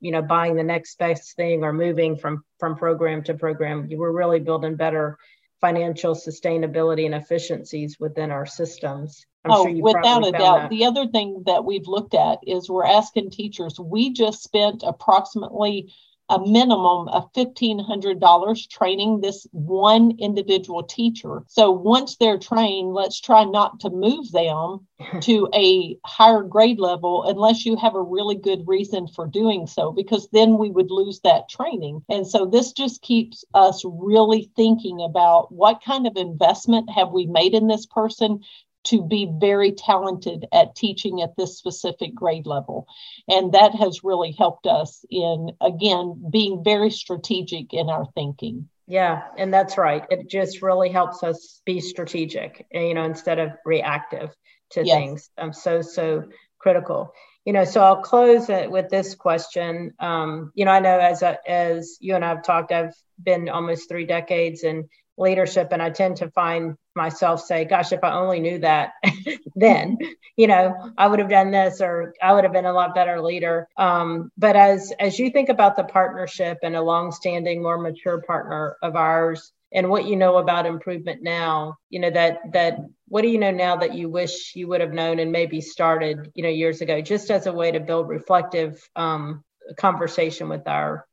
you 0.00 0.12
know 0.12 0.22
buying 0.22 0.56
the 0.56 0.62
next 0.62 0.98
best 0.98 1.36
thing 1.36 1.64
or 1.64 1.72
moving 1.72 2.16
from 2.16 2.44
from 2.58 2.76
program 2.76 3.22
to 3.22 3.34
program 3.34 3.88
we're 3.92 4.12
really 4.12 4.40
building 4.40 4.76
better 4.76 5.18
financial 5.60 6.14
sustainability 6.14 7.04
and 7.04 7.14
efficiencies 7.14 7.98
within 7.98 8.30
our 8.30 8.46
systems 8.46 9.26
I'm 9.44 9.52
oh, 9.52 9.64
sure 9.64 9.82
without 9.82 10.26
a 10.26 10.32
doubt. 10.32 10.60
That. 10.62 10.70
The 10.70 10.84
other 10.84 11.06
thing 11.06 11.44
that 11.46 11.64
we've 11.64 11.86
looked 11.86 12.14
at 12.14 12.40
is 12.46 12.68
we're 12.68 12.84
asking 12.84 13.30
teachers. 13.30 13.80
We 13.80 14.12
just 14.12 14.42
spent 14.42 14.82
approximately 14.86 15.94
a 16.30 16.38
minimum 16.46 17.08
of 17.08 17.32
$1,500 17.32 18.70
training 18.70 19.20
this 19.20 19.46
one 19.50 20.12
individual 20.18 20.84
teacher. 20.84 21.42
So 21.48 21.72
once 21.72 22.16
they're 22.16 22.38
trained, 22.38 22.94
let's 22.94 23.20
try 23.20 23.44
not 23.44 23.80
to 23.80 23.90
move 23.90 24.30
them 24.30 24.86
to 25.22 25.48
a 25.52 25.98
higher 26.06 26.42
grade 26.42 26.78
level 26.78 27.24
unless 27.24 27.66
you 27.66 27.76
have 27.76 27.96
a 27.96 28.02
really 28.02 28.36
good 28.36 28.62
reason 28.66 29.08
for 29.08 29.26
doing 29.26 29.66
so, 29.66 29.90
because 29.90 30.28
then 30.32 30.56
we 30.56 30.70
would 30.70 30.90
lose 30.90 31.20
that 31.20 31.48
training. 31.48 32.02
And 32.08 32.26
so 32.26 32.46
this 32.46 32.72
just 32.72 33.02
keeps 33.02 33.44
us 33.52 33.82
really 33.84 34.50
thinking 34.54 35.02
about 35.02 35.52
what 35.52 35.82
kind 35.84 36.06
of 36.06 36.16
investment 36.16 36.88
have 36.90 37.10
we 37.10 37.26
made 37.26 37.54
in 37.54 37.66
this 37.66 37.86
person? 37.86 38.40
To 38.84 39.02
be 39.02 39.30
very 39.30 39.72
talented 39.72 40.46
at 40.52 40.74
teaching 40.74 41.22
at 41.22 41.36
this 41.36 41.58
specific 41.58 42.14
grade 42.14 42.46
level. 42.46 42.86
And 43.28 43.52
that 43.52 43.74
has 43.74 44.02
really 44.02 44.32
helped 44.32 44.66
us 44.66 45.04
in, 45.10 45.50
again, 45.60 46.22
being 46.30 46.64
very 46.64 46.90
strategic 46.90 47.74
in 47.74 47.90
our 47.90 48.06
thinking. 48.14 48.68
Yeah, 48.86 49.22
and 49.38 49.52
that's 49.54 49.78
right. 49.78 50.04
It 50.10 50.28
just 50.28 50.62
really 50.62 50.88
helps 50.88 51.22
us 51.22 51.60
be 51.64 51.80
strategic, 51.80 52.66
you 52.72 52.94
know, 52.94 53.04
instead 53.04 53.38
of 53.38 53.52
reactive 53.64 54.34
to 54.70 54.84
yes. 54.84 54.96
things. 54.96 55.30
I'm 55.38 55.52
so, 55.52 55.82
so 55.82 56.24
critical. 56.58 57.12
You 57.44 57.52
know, 57.52 57.64
so 57.64 57.82
I'll 57.82 58.02
close 58.02 58.48
it 58.50 58.70
with 58.70 58.90
this 58.90 59.14
question. 59.14 59.94
Um, 59.98 60.52
you 60.54 60.64
know, 60.64 60.72
I 60.72 60.80
know 60.80 60.98
as 60.98 61.22
a, 61.22 61.38
as 61.48 61.96
you 62.00 62.14
and 62.14 62.24
I've 62.24 62.42
talked, 62.42 62.72
I've 62.72 62.94
been 63.22 63.48
almost 63.48 63.88
three 63.88 64.06
decades 64.06 64.62
in 64.62 64.88
leadership, 65.20 65.68
and 65.70 65.82
I 65.82 65.90
tend 65.90 66.16
to 66.16 66.30
find 66.30 66.76
myself 66.96 67.44
say, 67.44 67.64
gosh, 67.64 67.92
if 67.92 68.02
I 68.02 68.12
only 68.12 68.40
knew 68.40 68.58
that 68.60 68.92
then, 69.54 69.98
you 70.36 70.46
know, 70.46 70.92
I 70.96 71.06
would 71.06 71.18
have 71.18 71.28
done 71.28 71.50
this 71.50 71.80
or 71.80 72.14
I 72.22 72.32
would 72.32 72.44
have 72.44 72.52
been 72.52 72.66
a 72.66 72.72
lot 72.72 72.94
better 72.94 73.20
leader. 73.20 73.68
Um, 73.76 74.32
but 74.36 74.56
as 74.56 74.92
as 74.98 75.18
you 75.18 75.30
think 75.30 75.48
about 75.48 75.76
the 75.76 75.84
partnership 75.84 76.58
and 76.62 76.74
a 76.74 76.82
longstanding, 76.82 77.62
more 77.62 77.78
mature 77.78 78.22
partner 78.22 78.76
of 78.82 78.96
ours 78.96 79.52
and 79.72 79.88
what 79.88 80.06
you 80.06 80.16
know 80.16 80.38
about 80.38 80.66
improvement 80.66 81.22
now, 81.22 81.76
you 81.90 82.00
know, 82.00 82.10
that 82.10 82.40
that 82.52 82.78
what 83.08 83.22
do 83.22 83.28
you 83.28 83.38
know 83.38 83.50
now 83.50 83.76
that 83.76 83.94
you 83.94 84.08
wish 84.08 84.56
you 84.56 84.68
would 84.68 84.80
have 84.80 84.92
known 84.92 85.18
and 85.18 85.30
maybe 85.30 85.60
started, 85.60 86.30
you 86.34 86.42
know, 86.42 86.48
years 86.48 86.80
ago, 86.80 87.00
just 87.00 87.30
as 87.30 87.46
a 87.46 87.52
way 87.52 87.70
to 87.70 87.80
build 87.80 88.08
reflective 88.08 88.82
um, 88.96 89.44
conversation 89.76 90.48
with 90.48 90.66
our 90.66 91.06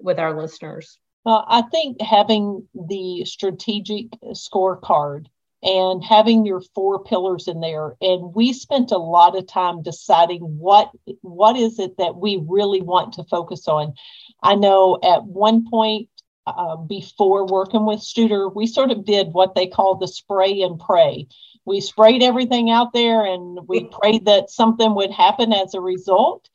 with 0.00 0.18
our 0.18 0.40
listeners? 0.40 0.98
Well, 1.24 1.44
I 1.48 1.62
think 1.62 2.00
having 2.00 2.66
the 2.74 3.24
strategic 3.24 4.10
scorecard 4.32 5.26
and 5.62 6.02
having 6.02 6.46
your 6.46 6.62
four 6.74 7.04
pillars 7.04 7.46
in 7.46 7.60
there 7.60 7.94
and 8.00 8.34
we 8.34 8.52
spent 8.52 8.92
a 8.92 8.96
lot 8.96 9.36
of 9.36 9.46
time 9.46 9.82
deciding 9.82 10.40
what 10.40 10.90
what 11.20 11.54
is 11.54 11.78
it 11.78 11.98
that 11.98 12.16
we 12.16 12.42
really 12.48 12.80
want 12.80 13.12
to 13.12 13.24
focus 13.24 13.68
on 13.68 13.92
i 14.42 14.54
know 14.54 14.98
at 15.04 15.22
one 15.24 15.68
point 15.68 16.08
uh, 16.46 16.76
before 16.76 17.46
working 17.46 17.84
with 17.84 18.00
Studer, 18.00 18.52
we 18.54 18.66
sort 18.66 18.90
of 18.90 19.04
did 19.04 19.28
what 19.32 19.54
they 19.54 19.66
call 19.66 19.96
the 19.96 20.08
spray 20.08 20.62
and 20.62 20.80
pray. 20.80 21.28
We 21.64 21.80
sprayed 21.80 22.22
everything 22.22 22.70
out 22.70 22.92
there 22.92 23.24
and 23.24 23.58
we 23.68 23.84
prayed 24.00 24.24
that 24.24 24.50
something 24.50 24.94
would 24.94 25.10
happen 25.10 25.52
as 25.52 25.74
a 25.74 25.80
result, 25.80 26.48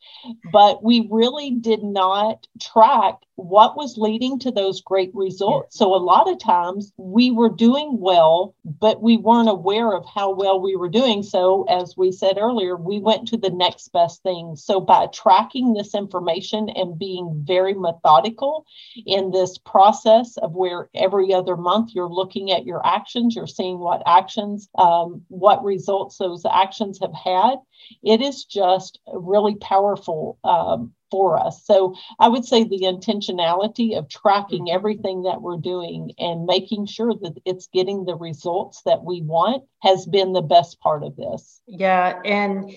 but 0.52 0.82
we 0.82 1.08
really 1.10 1.52
did 1.52 1.82
not 1.82 2.46
track 2.60 3.16
what 3.36 3.76
was 3.76 3.98
leading 3.98 4.38
to 4.40 4.50
those 4.50 4.80
great 4.80 5.10
results. 5.14 5.76
So 5.78 5.94
a 5.94 5.96
lot 5.96 6.30
of 6.30 6.38
times 6.38 6.92
we 6.96 7.30
were 7.30 7.50
doing 7.50 7.98
well, 8.00 8.54
but 8.64 9.02
we 9.02 9.16
weren't 9.18 9.48
aware 9.48 9.94
of 9.94 10.06
how 10.06 10.34
well 10.34 10.60
we 10.60 10.74
were 10.74 10.88
doing. 10.88 11.22
So 11.22 11.64
as 11.64 11.96
we 11.96 12.12
said 12.12 12.38
earlier, 12.38 12.76
we 12.76 12.98
went 12.98 13.28
to 13.28 13.36
the 13.36 13.50
next 13.50 13.92
best 13.92 14.22
thing. 14.22 14.56
So 14.56 14.80
by 14.80 15.06
tracking 15.12 15.74
this 15.74 15.94
information 15.94 16.70
and 16.70 16.98
being 16.98 17.42
very 17.46 17.74
methodical 17.74 18.66
in 19.04 19.30
this 19.30 19.58
process 19.58 20.38
of 20.38 20.52
where 20.52 20.88
every 20.94 21.34
other 21.34 21.56
month 21.56 21.90
you're 21.94 22.08
looking 22.08 22.50
at 22.50 22.64
your 22.64 22.84
actions, 22.86 23.36
you're 23.36 23.46
seeing 23.46 23.78
what 23.78 24.02
actions, 24.06 24.68
um, 24.78 25.22
what 25.28 25.62
results 25.62 26.16
those 26.16 26.44
actions 26.50 26.98
have 27.00 27.14
had, 27.14 27.56
it 28.02 28.20
is 28.20 28.44
just 28.44 29.00
really 29.06 29.56
powerful 29.56 30.38
um, 30.44 30.92
for 31.10 31.38
us. 31.38 31.64
So 31.64 31.94
I 32.18 32.28
would 32.28 32.44
say 32.44 32.64
the 32.64 32.82
intentionality 32.82 33.96
of 33.96 34.08
tracking 34.08 34.66
mm-hmm. 34.66 34.74
everything 34.74 35.22
that 35.22 35.40
we're 35.40 35.58
doing 35.58 36.12
and 36.18 36.46
making 36.46 36.86
sure 36.86 37.14
that 37.14 37.40
it's 37.44 37.68
getting 37.68 38.04
the 38.04 38.16
results 38.16 38.82
that 38.86 39.04
we 39.04 39.22
want 39.22 39.64
has 39.82 40.06
been 40.06 40.32
the 40.32 40.42
best 40.42 40.80
part 40.80 41.04
of 41.04 41.16
this. 41.16 41.60
Yeah. 41.66 42.20
And 42.24 42.72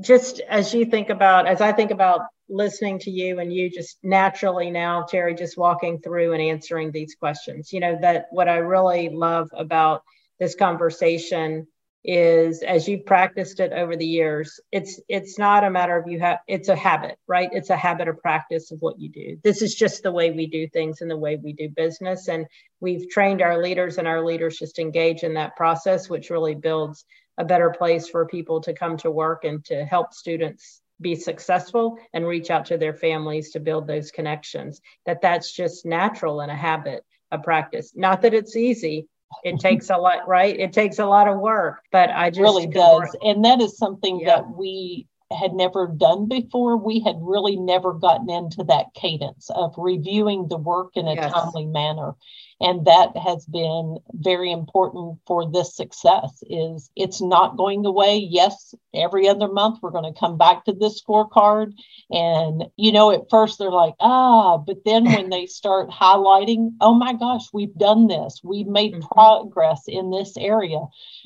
just 0.00 0.40
as 0.48 0.72
you 0.72 0.84
think 0.84 1.10
about, 1.10 1.46
as 1.46 1.60
I 1.60 1.72
think 1.72 1.90
about 1.90 2.20
listening 2.48 2.98
to 3.00 3.10
you 3.10 3.40
and 3.40 3.52
you 3.52 3.70
just 3.70 3.98
naturally 4.02 4.70
now, 4.70 5.02
Terry, 5.02 5.34
just 5.34 5.56
walking 5.56 5.98
through 5.98 6.32
and 6.32 6.42
answering 6.42 6.92
these 6.92 7.14
questions, 7.14 7.72
you 7.72 7.80
know, 7.80 7.98
that 8.00 8.26
what 8.30 8.48
I 8.48 8.58
really 8.58 9.08
love 9.08 9.48
about 9.52 10.02
this 10.38 10.54
conversation 10.54 11.66
is 12.04 12.62
as 12.62 12.86
you've 12.86 13.06
practiced 13.06 13.60
it 13.60 13.72
over 13.72 13.96
the 13.96 14.06
years 14.06 14.60
it's 14.70 15.00
it's 15.08 15.38
not 15.38 15.64
a 15.64 15.70
matter 15.70 15.96
of 15.96 16.06
you 16.06 16.20
have 16.20 16.38
it's 16.46 16.68
a 16.68 16.76
habit 16.76 17.18
right? 17.26 17.48
It's 17.52 17.70
a 17.70 17.76
habit 17.76 18.08
of 18.08 18.20
practice 18.20 18.70
of 18.70 18.78
what 18.80 19.00
you 19.00 19.08
do. 19.08 19.38
This 19.42 19.62
is 19.62 19.74
just 19.74 20.02
the 20.02 20.12
way 20.12 20.30
we 20.30 20.46
do 20.46 20.68
things 20.68 21.00
and 21.00 21.10
the 21.10 21.16
way 21.16 21.36
we 21.36 21.52
do 21.52 21.68
business 21.68 22.28
and 22.28 22.46
we've 22.80 23.08
trained 23.08 23.40
our 23.40 23.62
leaders 23.62 23.98
and 23.98 24.06
our 24.06 24.24
leaders 24.24 24.58
just 24.58 24.78
engage 24.78 25.22
in 25.22 25.34
that 25.34 25.56
process 25.56 26.08
which 26.08 26.30
really 26.30 26.54
builds 26.54 27.04
a 27.38 27.44
better 27.44 27.70
place 27.70 28.08
for 28.08 28.26
people 28.26 28.60
to 28.60 28.74
come 28.74 28.96
to 28.98 29.10
work 29.10 29.44
and 29.44 29.64
to 29.64 29.84
help 29.84 30.12
students 30.12 30.82
be 31.00 31.14
successful 31.14 31.98
and 32.12 32.26
reach 32.26 32.50
out 32.50 32.66
to 32.66 32.78
their 32.78 32.94
families 32.94 33.50
to 33.50 33.60
build 33.60 33.86
those 33.86 34.10
connections. 34.10 34.80
That 35.06 35.22
that's 35.22 35.50
just 35.50 35.84
natural 35.84 36.40
and 36.40 36.52
a 36.52 36.56
habit 36.56 37.04
a 37.30 37.38
practice. 37.38 37.92
Not 37.96 38.22
that 38.22 38.34
it's 38.34 38.54
easy 38.54 39.08
it 39.42 39.60
takes 39.60 39.90
a 39.90 39.96
lot 39.96 40.26
right? 40.28 40.58
It 40.58 40.72
takes 40.72 40.98
a 40.98 41.06
lot 41.06 41.28
of 41.28 41.38
work 41.38 41.82
but 41.92 42.10
i 42.10 42.30
just 42.30 42.40
really 42.40 42.66
does. 42.66 43.16
And 43.22 43.44
that 43.44 43.60
is 43.60 43.76
something 43.76 44.20
yeah. 44.20 44.36
that 44.36 44.56
we 44.56 45.06
had 45.34 45.52
never 45.52 45.86
done 45.86 46.28
before 46.28 46.76
we 46.76 47.00
had 47.00 47.16
really 47.20 47.56
never 47.56 47.92
gotten 47.92 48.30
into 48.30 48.64
that 48.64 48.94
cadence 48.94 49.50
of 49.54 49.74
reviewing 49.76 50.48
the 50.48 50.56
work 50.56 50.92
in 50.94 51.06
a 51.06 51.14
yes. 51.14 51.32
timely 51.32 51.66
manner. 51.66 52.14
And 52.60 52.86
that 52.86 53.16
has 53.16 53.44
been 53.46 53.98
very 54.12 54.52
important 54.52 55.18
for 55.26 55.50
this 55.50 55.74
success 55.74 56.42
is 56.48 56.90
it's 56.96 57.20
not 57.20 57.56
going 57.56 57.84
away. 57.84 58.16
Yes 58.18 58.74
every 58.94 59.28
other 59.28 59.48
month 59.48 59.80
we're 59.82 59.90
going 59.90 60.12
to 60.12 60.18
come 60.18 60.38
back 60.38 60.64
to 60.64 60.72
this 60.72 61.02
scorecard. 61.02 61.72
And 62.10 62.64
you 62.76 62.92
know 62.92 63.10
at 63.10 63.28
first 63.30 63.58
they're 63.58 63.70
like 63.70 63.94
ah 64.00 64.58
but 64.58 64.84
then 64.84 65.04
when 65.12 65.30
they 65.30 65.46
start 65.46 65.90
highlighting 65.90 66.74
oh 66.80 66.94
my 66.94 67.12
gosh 67.12 67.46
we've 67.52 67.74
done 67.74 68.06
this. 68.06 68.40
We've 68.44 68.66
made 68.66 68.94
mm-hmm. 68.94 69.08
progress 69.12 69.82
in 69.88 70.10
this 70.10 70.36
area. 70.36 70.80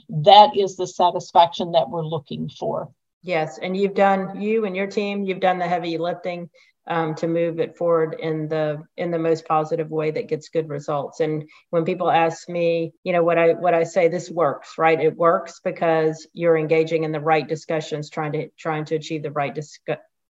That 0.09 0.57
is 0.57 0.77
the 0.77 0.87
satisfaction 0.87 1.73
that 1.73 1.91
we're 1.91 2.07
looking 2.07 2.49
for 2.49 2.91
yes 3.23 3.59
and 3.59 3.77
you've 3.77 3.95
done 3.95 4.41
you 4.41 4.65
and 4.65 4.77
your 4.77 4.87
team 4.87 5.25
you've 5.25 5.41
done 5.41 5.59
the 5.59 5.67
heavy 5.67 5.99
lifting 5.99 6.49
um, 6.89 7.15
to 7.17 7.29
move 7.29 7.61
it 7.61 7.77
forward 7.77 8.17
in 8.19 8.49
the 8.49 8.83
in 8.97 9.11
the 9.11 9.19
most 9.19 9.47
positive 9.47 9.91
way 9.91 10.11
that 10.11 10.29
gets 10.29 10.49
good 10.49 10.69
results. 10.69 11.21
And 11.21 11.49
when 11.71 11.85
people 11.85 12.11
ask 12.11 12.49
me, 12.49 12.93
you 13.05 13.13
know, 13.13 13.23
what 13.23 13.39
I 13.39 13.53
what 13.53 13.75
I 13.75 13.85
say, 13.85 14.09
this 14.09 14.31
works, 14.31 14.79
right? 14.79 14.99
It 14.99 15.17
works 15.17 15.61
because 15.63 16.27
you're 16.33 16.57
engaging 16.57 17.05
in 17.05 17.13
the 17.13 17.21
right 17.21 17.47
discussions, 17.47 18.09
trying 18.09 18.33
to 18.33 18.49
trying 18.59 18.87
to 18.87 18.95
achieve 18.95 19.23
the 19.23 19.31
right 19.31 19.57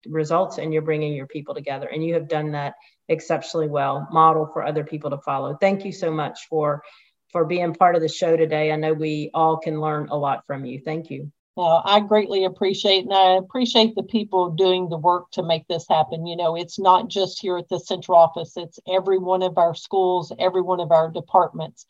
results, 0.06 0.58
and 0.58 0.72
you're 0.72 0.82
bringing 0.82 1.14
your 1.14 1.28
people 1.28 1.54
together. 1.54 1.86
And 1.86 2.04
you 2.04 2.14
have 2.14 2.28
done 2.28 2.52
that 2.52 2.74
exceptionally 3.08 3.68
well. 3.68 4.08
Model 4.10 4.50
for 4.52 4.64
other 4.64 4.84
people 4.84 5.10
to 5.10 5.18
follow. 5.18 5.56
Thank 5.60 5.84
you 5.84 5.92
so 5.92 6.10
much 6.10 6.48
for 6.50 6.82
for 7.30 7.44
being 7.44 7.74
part 7.74 7.94
of 7.94 8.02
the 8.02 8.08
show 8.08 8.36
today. 8.36 8.72
I 8.72 8.76
know 8.76 8.94
we 8.94 9.30
all 9.32 9.58
can 9.58 9.80
learn 9.80 10.08
a 10.08 10.16
lot 10.16 10.44
from 10.46 10.64
you. 10.64 10.80
Thank 10.84 11.10
you. 11.10 11.30
Uh, 11.58 11.82
I 11.84 11.98
greatly 11.98 12.44
appreciate, 12.44 13.02
and 13.02 13.12
I 13.12 13.34
appreciate 13.34 13.96
the 13.96 14.04
people 14.04 14.50
doing 14.50 14.88
the 14.88 14.96
work 14.96 15.32
to 15.32 15.42
make 15.42 15.66
this 15.66 15.88
happen. 15.88 16.24
You 16.24 16.36
know, 16.36 16.54
it's 16.54 16.78
not 16.78 17.08
just 17.08 17.42
here 17.42 17.58
at 17.58 17.68
the 17.68 17.80
central 17.80 18.16
office, 18.16 18.56
it's 18.56 18.78
every 18.88 19.18
one 19.18 19.42
of 19.42 19.58
our 19.58 19.74
schools, 19.74 20.32
every 20.38 20.62
one 20.62 20.78
of 20.78 20.92
our 20.92 21.10
departments, 21.10 21.84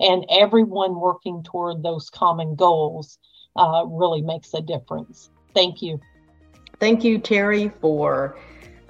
and 0.00 0.26
everyone 0.28 0.98
working 0.98 1.44
toward 1.44 1.84
those 1.84 2.10
common 2.10 2.56
goals 2.56 3.16
uh, 3.54 3.84
really 3.86 4.22
makes 4.22 4.54
a 4.54 4.60
difference. 4.60 5.30
Thank 5.54 5.82
you. 5.82 6.00
Thank 6.80 7.04
you, 7.04 7.18
Terry, 7.18 7.68
for 7.80 8.36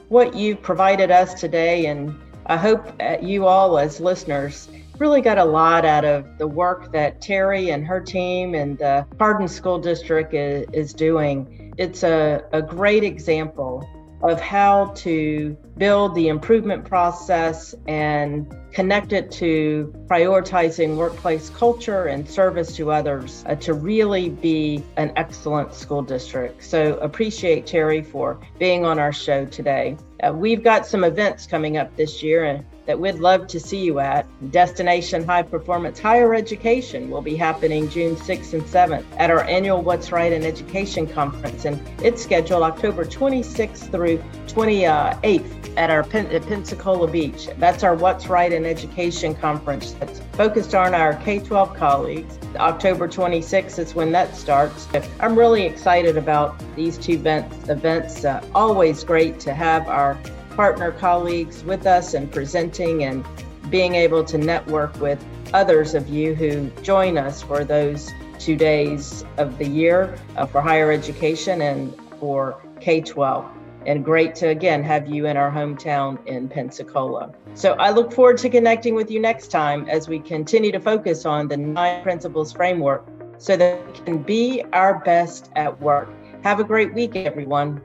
what 0.09 0.35
you 0.35 0.57
provided 0.57 1.11
us 1.11 1.39
today. 1.39 1.85
And 1.87 2.19
I 2.47 2.57
hope 2.57 2.91
you 3.21 3.45
all, 3.45 3.79
as 3.79 4.01
listeners, 4.01 4.71
really 5.03 5.21
got 5.21 5.37
a 5.37 5.45
lot 5.45 5.85
out 5.85 6.05
of 6.05 6.39
the 6.39 6.47
work 6.47 6.93
that 6.93 7.21
Terry 7.21 7.71
and 7.71 7.85
her 7.85 8.01
team 8.01 8.55
and 8.55 8.79
the 8.79 9.05
Hardin 9.19 9.49
School 9.49 9.81
District 9.81 10.33
is, 10.33 10.65
is 10.73 10.95
doing. 10.95 11.75
It's 11.77 12.05
a, 12.05 12.45
a 12.53 12.63
great 12.63 13.03
example 13.03 13.85
of 14.23 14.41
how 14.41 14.93
to 14.95 15.57
build 15.77 16.15
the 16.15 16.29
improvement 16.29 16.85
process 16.85 17.75
and 17.89 18.55
connect 18.73 19.13
it 19.13 19.33
to 19.33 19.93
prioritizing 20.07 20.95
workplace 20.95 21.51
culture 21.51 22.05
and 22.05 22.31
service 22.31 22.77
to 22.77 22.93
others 22.93 23.43
uh, 23.49 23.57
to 23.57 23.75
really 23.75 24.29
be 24.29 24.85
an 24.97 25.13
excellent 25.17 25.75
school 25.75 26.03
district. 26.03 26.63
So, 26.63 26.95
appreciate 26.99 27.67
Terry 27.67 28.03
for 28.03 28.39
being 28.61 28.85
on 28.85 29.01
our 29.01 29.13
show 29.13 29.47
today. 29.47 29.97
Uh, 30.23 30.33
we've 30.33 30.63
got 30.63 30.87
some 30.87 31.03
events 31.03 31.45
coming 31.45 31.77
up 31.77 31.97
this 31.97 32.23
year, 32.23 32.45
and 32.45 32.65
that 32.87 32.99
we'd 32.99 33.17
love 33.17 33.47
to 33.49 33.61
see 33.61 33.83
you 33.83 33.99
at. 33.99 34.27
Destination 34.51 35.25
High 35.25 35.43
Performance 35.43 35.99
Higher 35.99 36.35
Education 36.35 37.11
will 37.11 37.23
be 37.23 37.37
happening 37.37 37.89
June 37.89 38.17
6th 38.17 38.55
and 38.55 38.63
7th 38.63 39.05
at 39.19 39.31
our 39.31 39.45
annual 39.45 39.83
What's 39.83 40.13
Right 40.13 40.33
in 40.33 40.45
Education 40.45 41.07
Conference, 41.07 41.65
and 41.65 41.81
it's 42.03 42.23
scheduled 42.23 42.63
October 42.63 43.05
26th 43.05 43.91
through 43.91 44.19
28th 44.47 45.77
at 45.77 45.91
our 45.91 46.03
Pen- 46.03 46.27
at 46.27 46.47
Pensacola 46.47 47.09
Beach. 47.09 47.49
That's 47.59 47.83
our 47.83 47.95
What's 47.95 48.27
Right 48.29 48.53
in 48.53 48.67
Education 48.67 49.35
Conference 49.35 49.93
that's 49.93 50.21
focused 50.33 50.75
on 50.75 50.95
our 50.95 51.15
K 51.15 51.39
12 51.39 51.75
colleagues. 51.75 52.39
October 52.57 53.09
26th 53.09 53.79
is 53.79 53.95
when 53.95 54.13
that 54.13 54.37
starts. 54.37 54.89
I'm 55.21 55.39
really 55.39 55.65
excited 55.65 56.17
about 56.17 56.55
these 56.77 56.99
two 56.99 57.13
events. 57.13 57.69
events. 57.69 58.25
Uh, 58.25 58.45
always 58.55 59.05
great 59.05 59.41
to 59.41 59.55
have 59.55 59.89
our 59.89 60.19
partner 60.55 60.93
colleagues 60.93 61.65
with 61.65 61.87
us 61.87 62.15
and 62.15 62.31
presenting 62.31 63.05
and 63.05 63.25
being 63.71 63.95
able 63.95 64.23
to 64.25 64.39
network 64.39 64.99
with 65.01 65.25
others 65.55 65.95
of 65.95 66.09
you 66.09 66.35
who 66.35 66.69
join 66.83 67.17
us 67.19 67.43
for 67.43 67.65
those 67.65 68.11
two 68.39 68.57
days 68.57 69.25
of 69.39 69.57
the 69.59 69.67
year 69.67 70.19
uh, 70.37 70.47
for 70.47 70.61
higher 70.61 70.91
education 70.91 71.63
and 71.63 71.95
for 72.19 72.61
K 72.81 73.01
12. 73.01 73.45
And 73.87 74.05
great 74.05 74.35
to 74.37 74.49
again 74.49 74.83
have 74.85 75.09
you 75.09 75.27
in 75.27 75.37
our 75.37 75.51
hometown 75.51 76.25
in 76.27 76.49
Pensacola. 76.49 77.35
So 77.55 77.73
I 77.75 77.91
look 77.91 78.13
forward 78.13 78.39
to 78.39 78.49
connecting 78.49 78.95
with 78.95 79.11
you 79.11 79.21
next 79.21 79.49
time 79.49 79.89
as 79.89 80.09
we 80.09 80.21
continue 80.21 80.71
to 80.73 80.81
focus 80.81 81.27
on 81.27 81.49
the 81.49 81.57
nine 81.57 82.03
principles 82.03 82.53
framework 82.53 83.05
so 83.39 83.57
that 83.57 83.85
we 83.87 83.93
can 84.05 84.23
be 84.23 84.63
our 84.73 85.01
best 85.01 85.51
at 85.57 85.81
work. 85.81 86.09
Have 86.45 86.61
a 86.61 86.65
great 86.65 86.95
week, 86.95 87.17
everyone. 87.17 87.81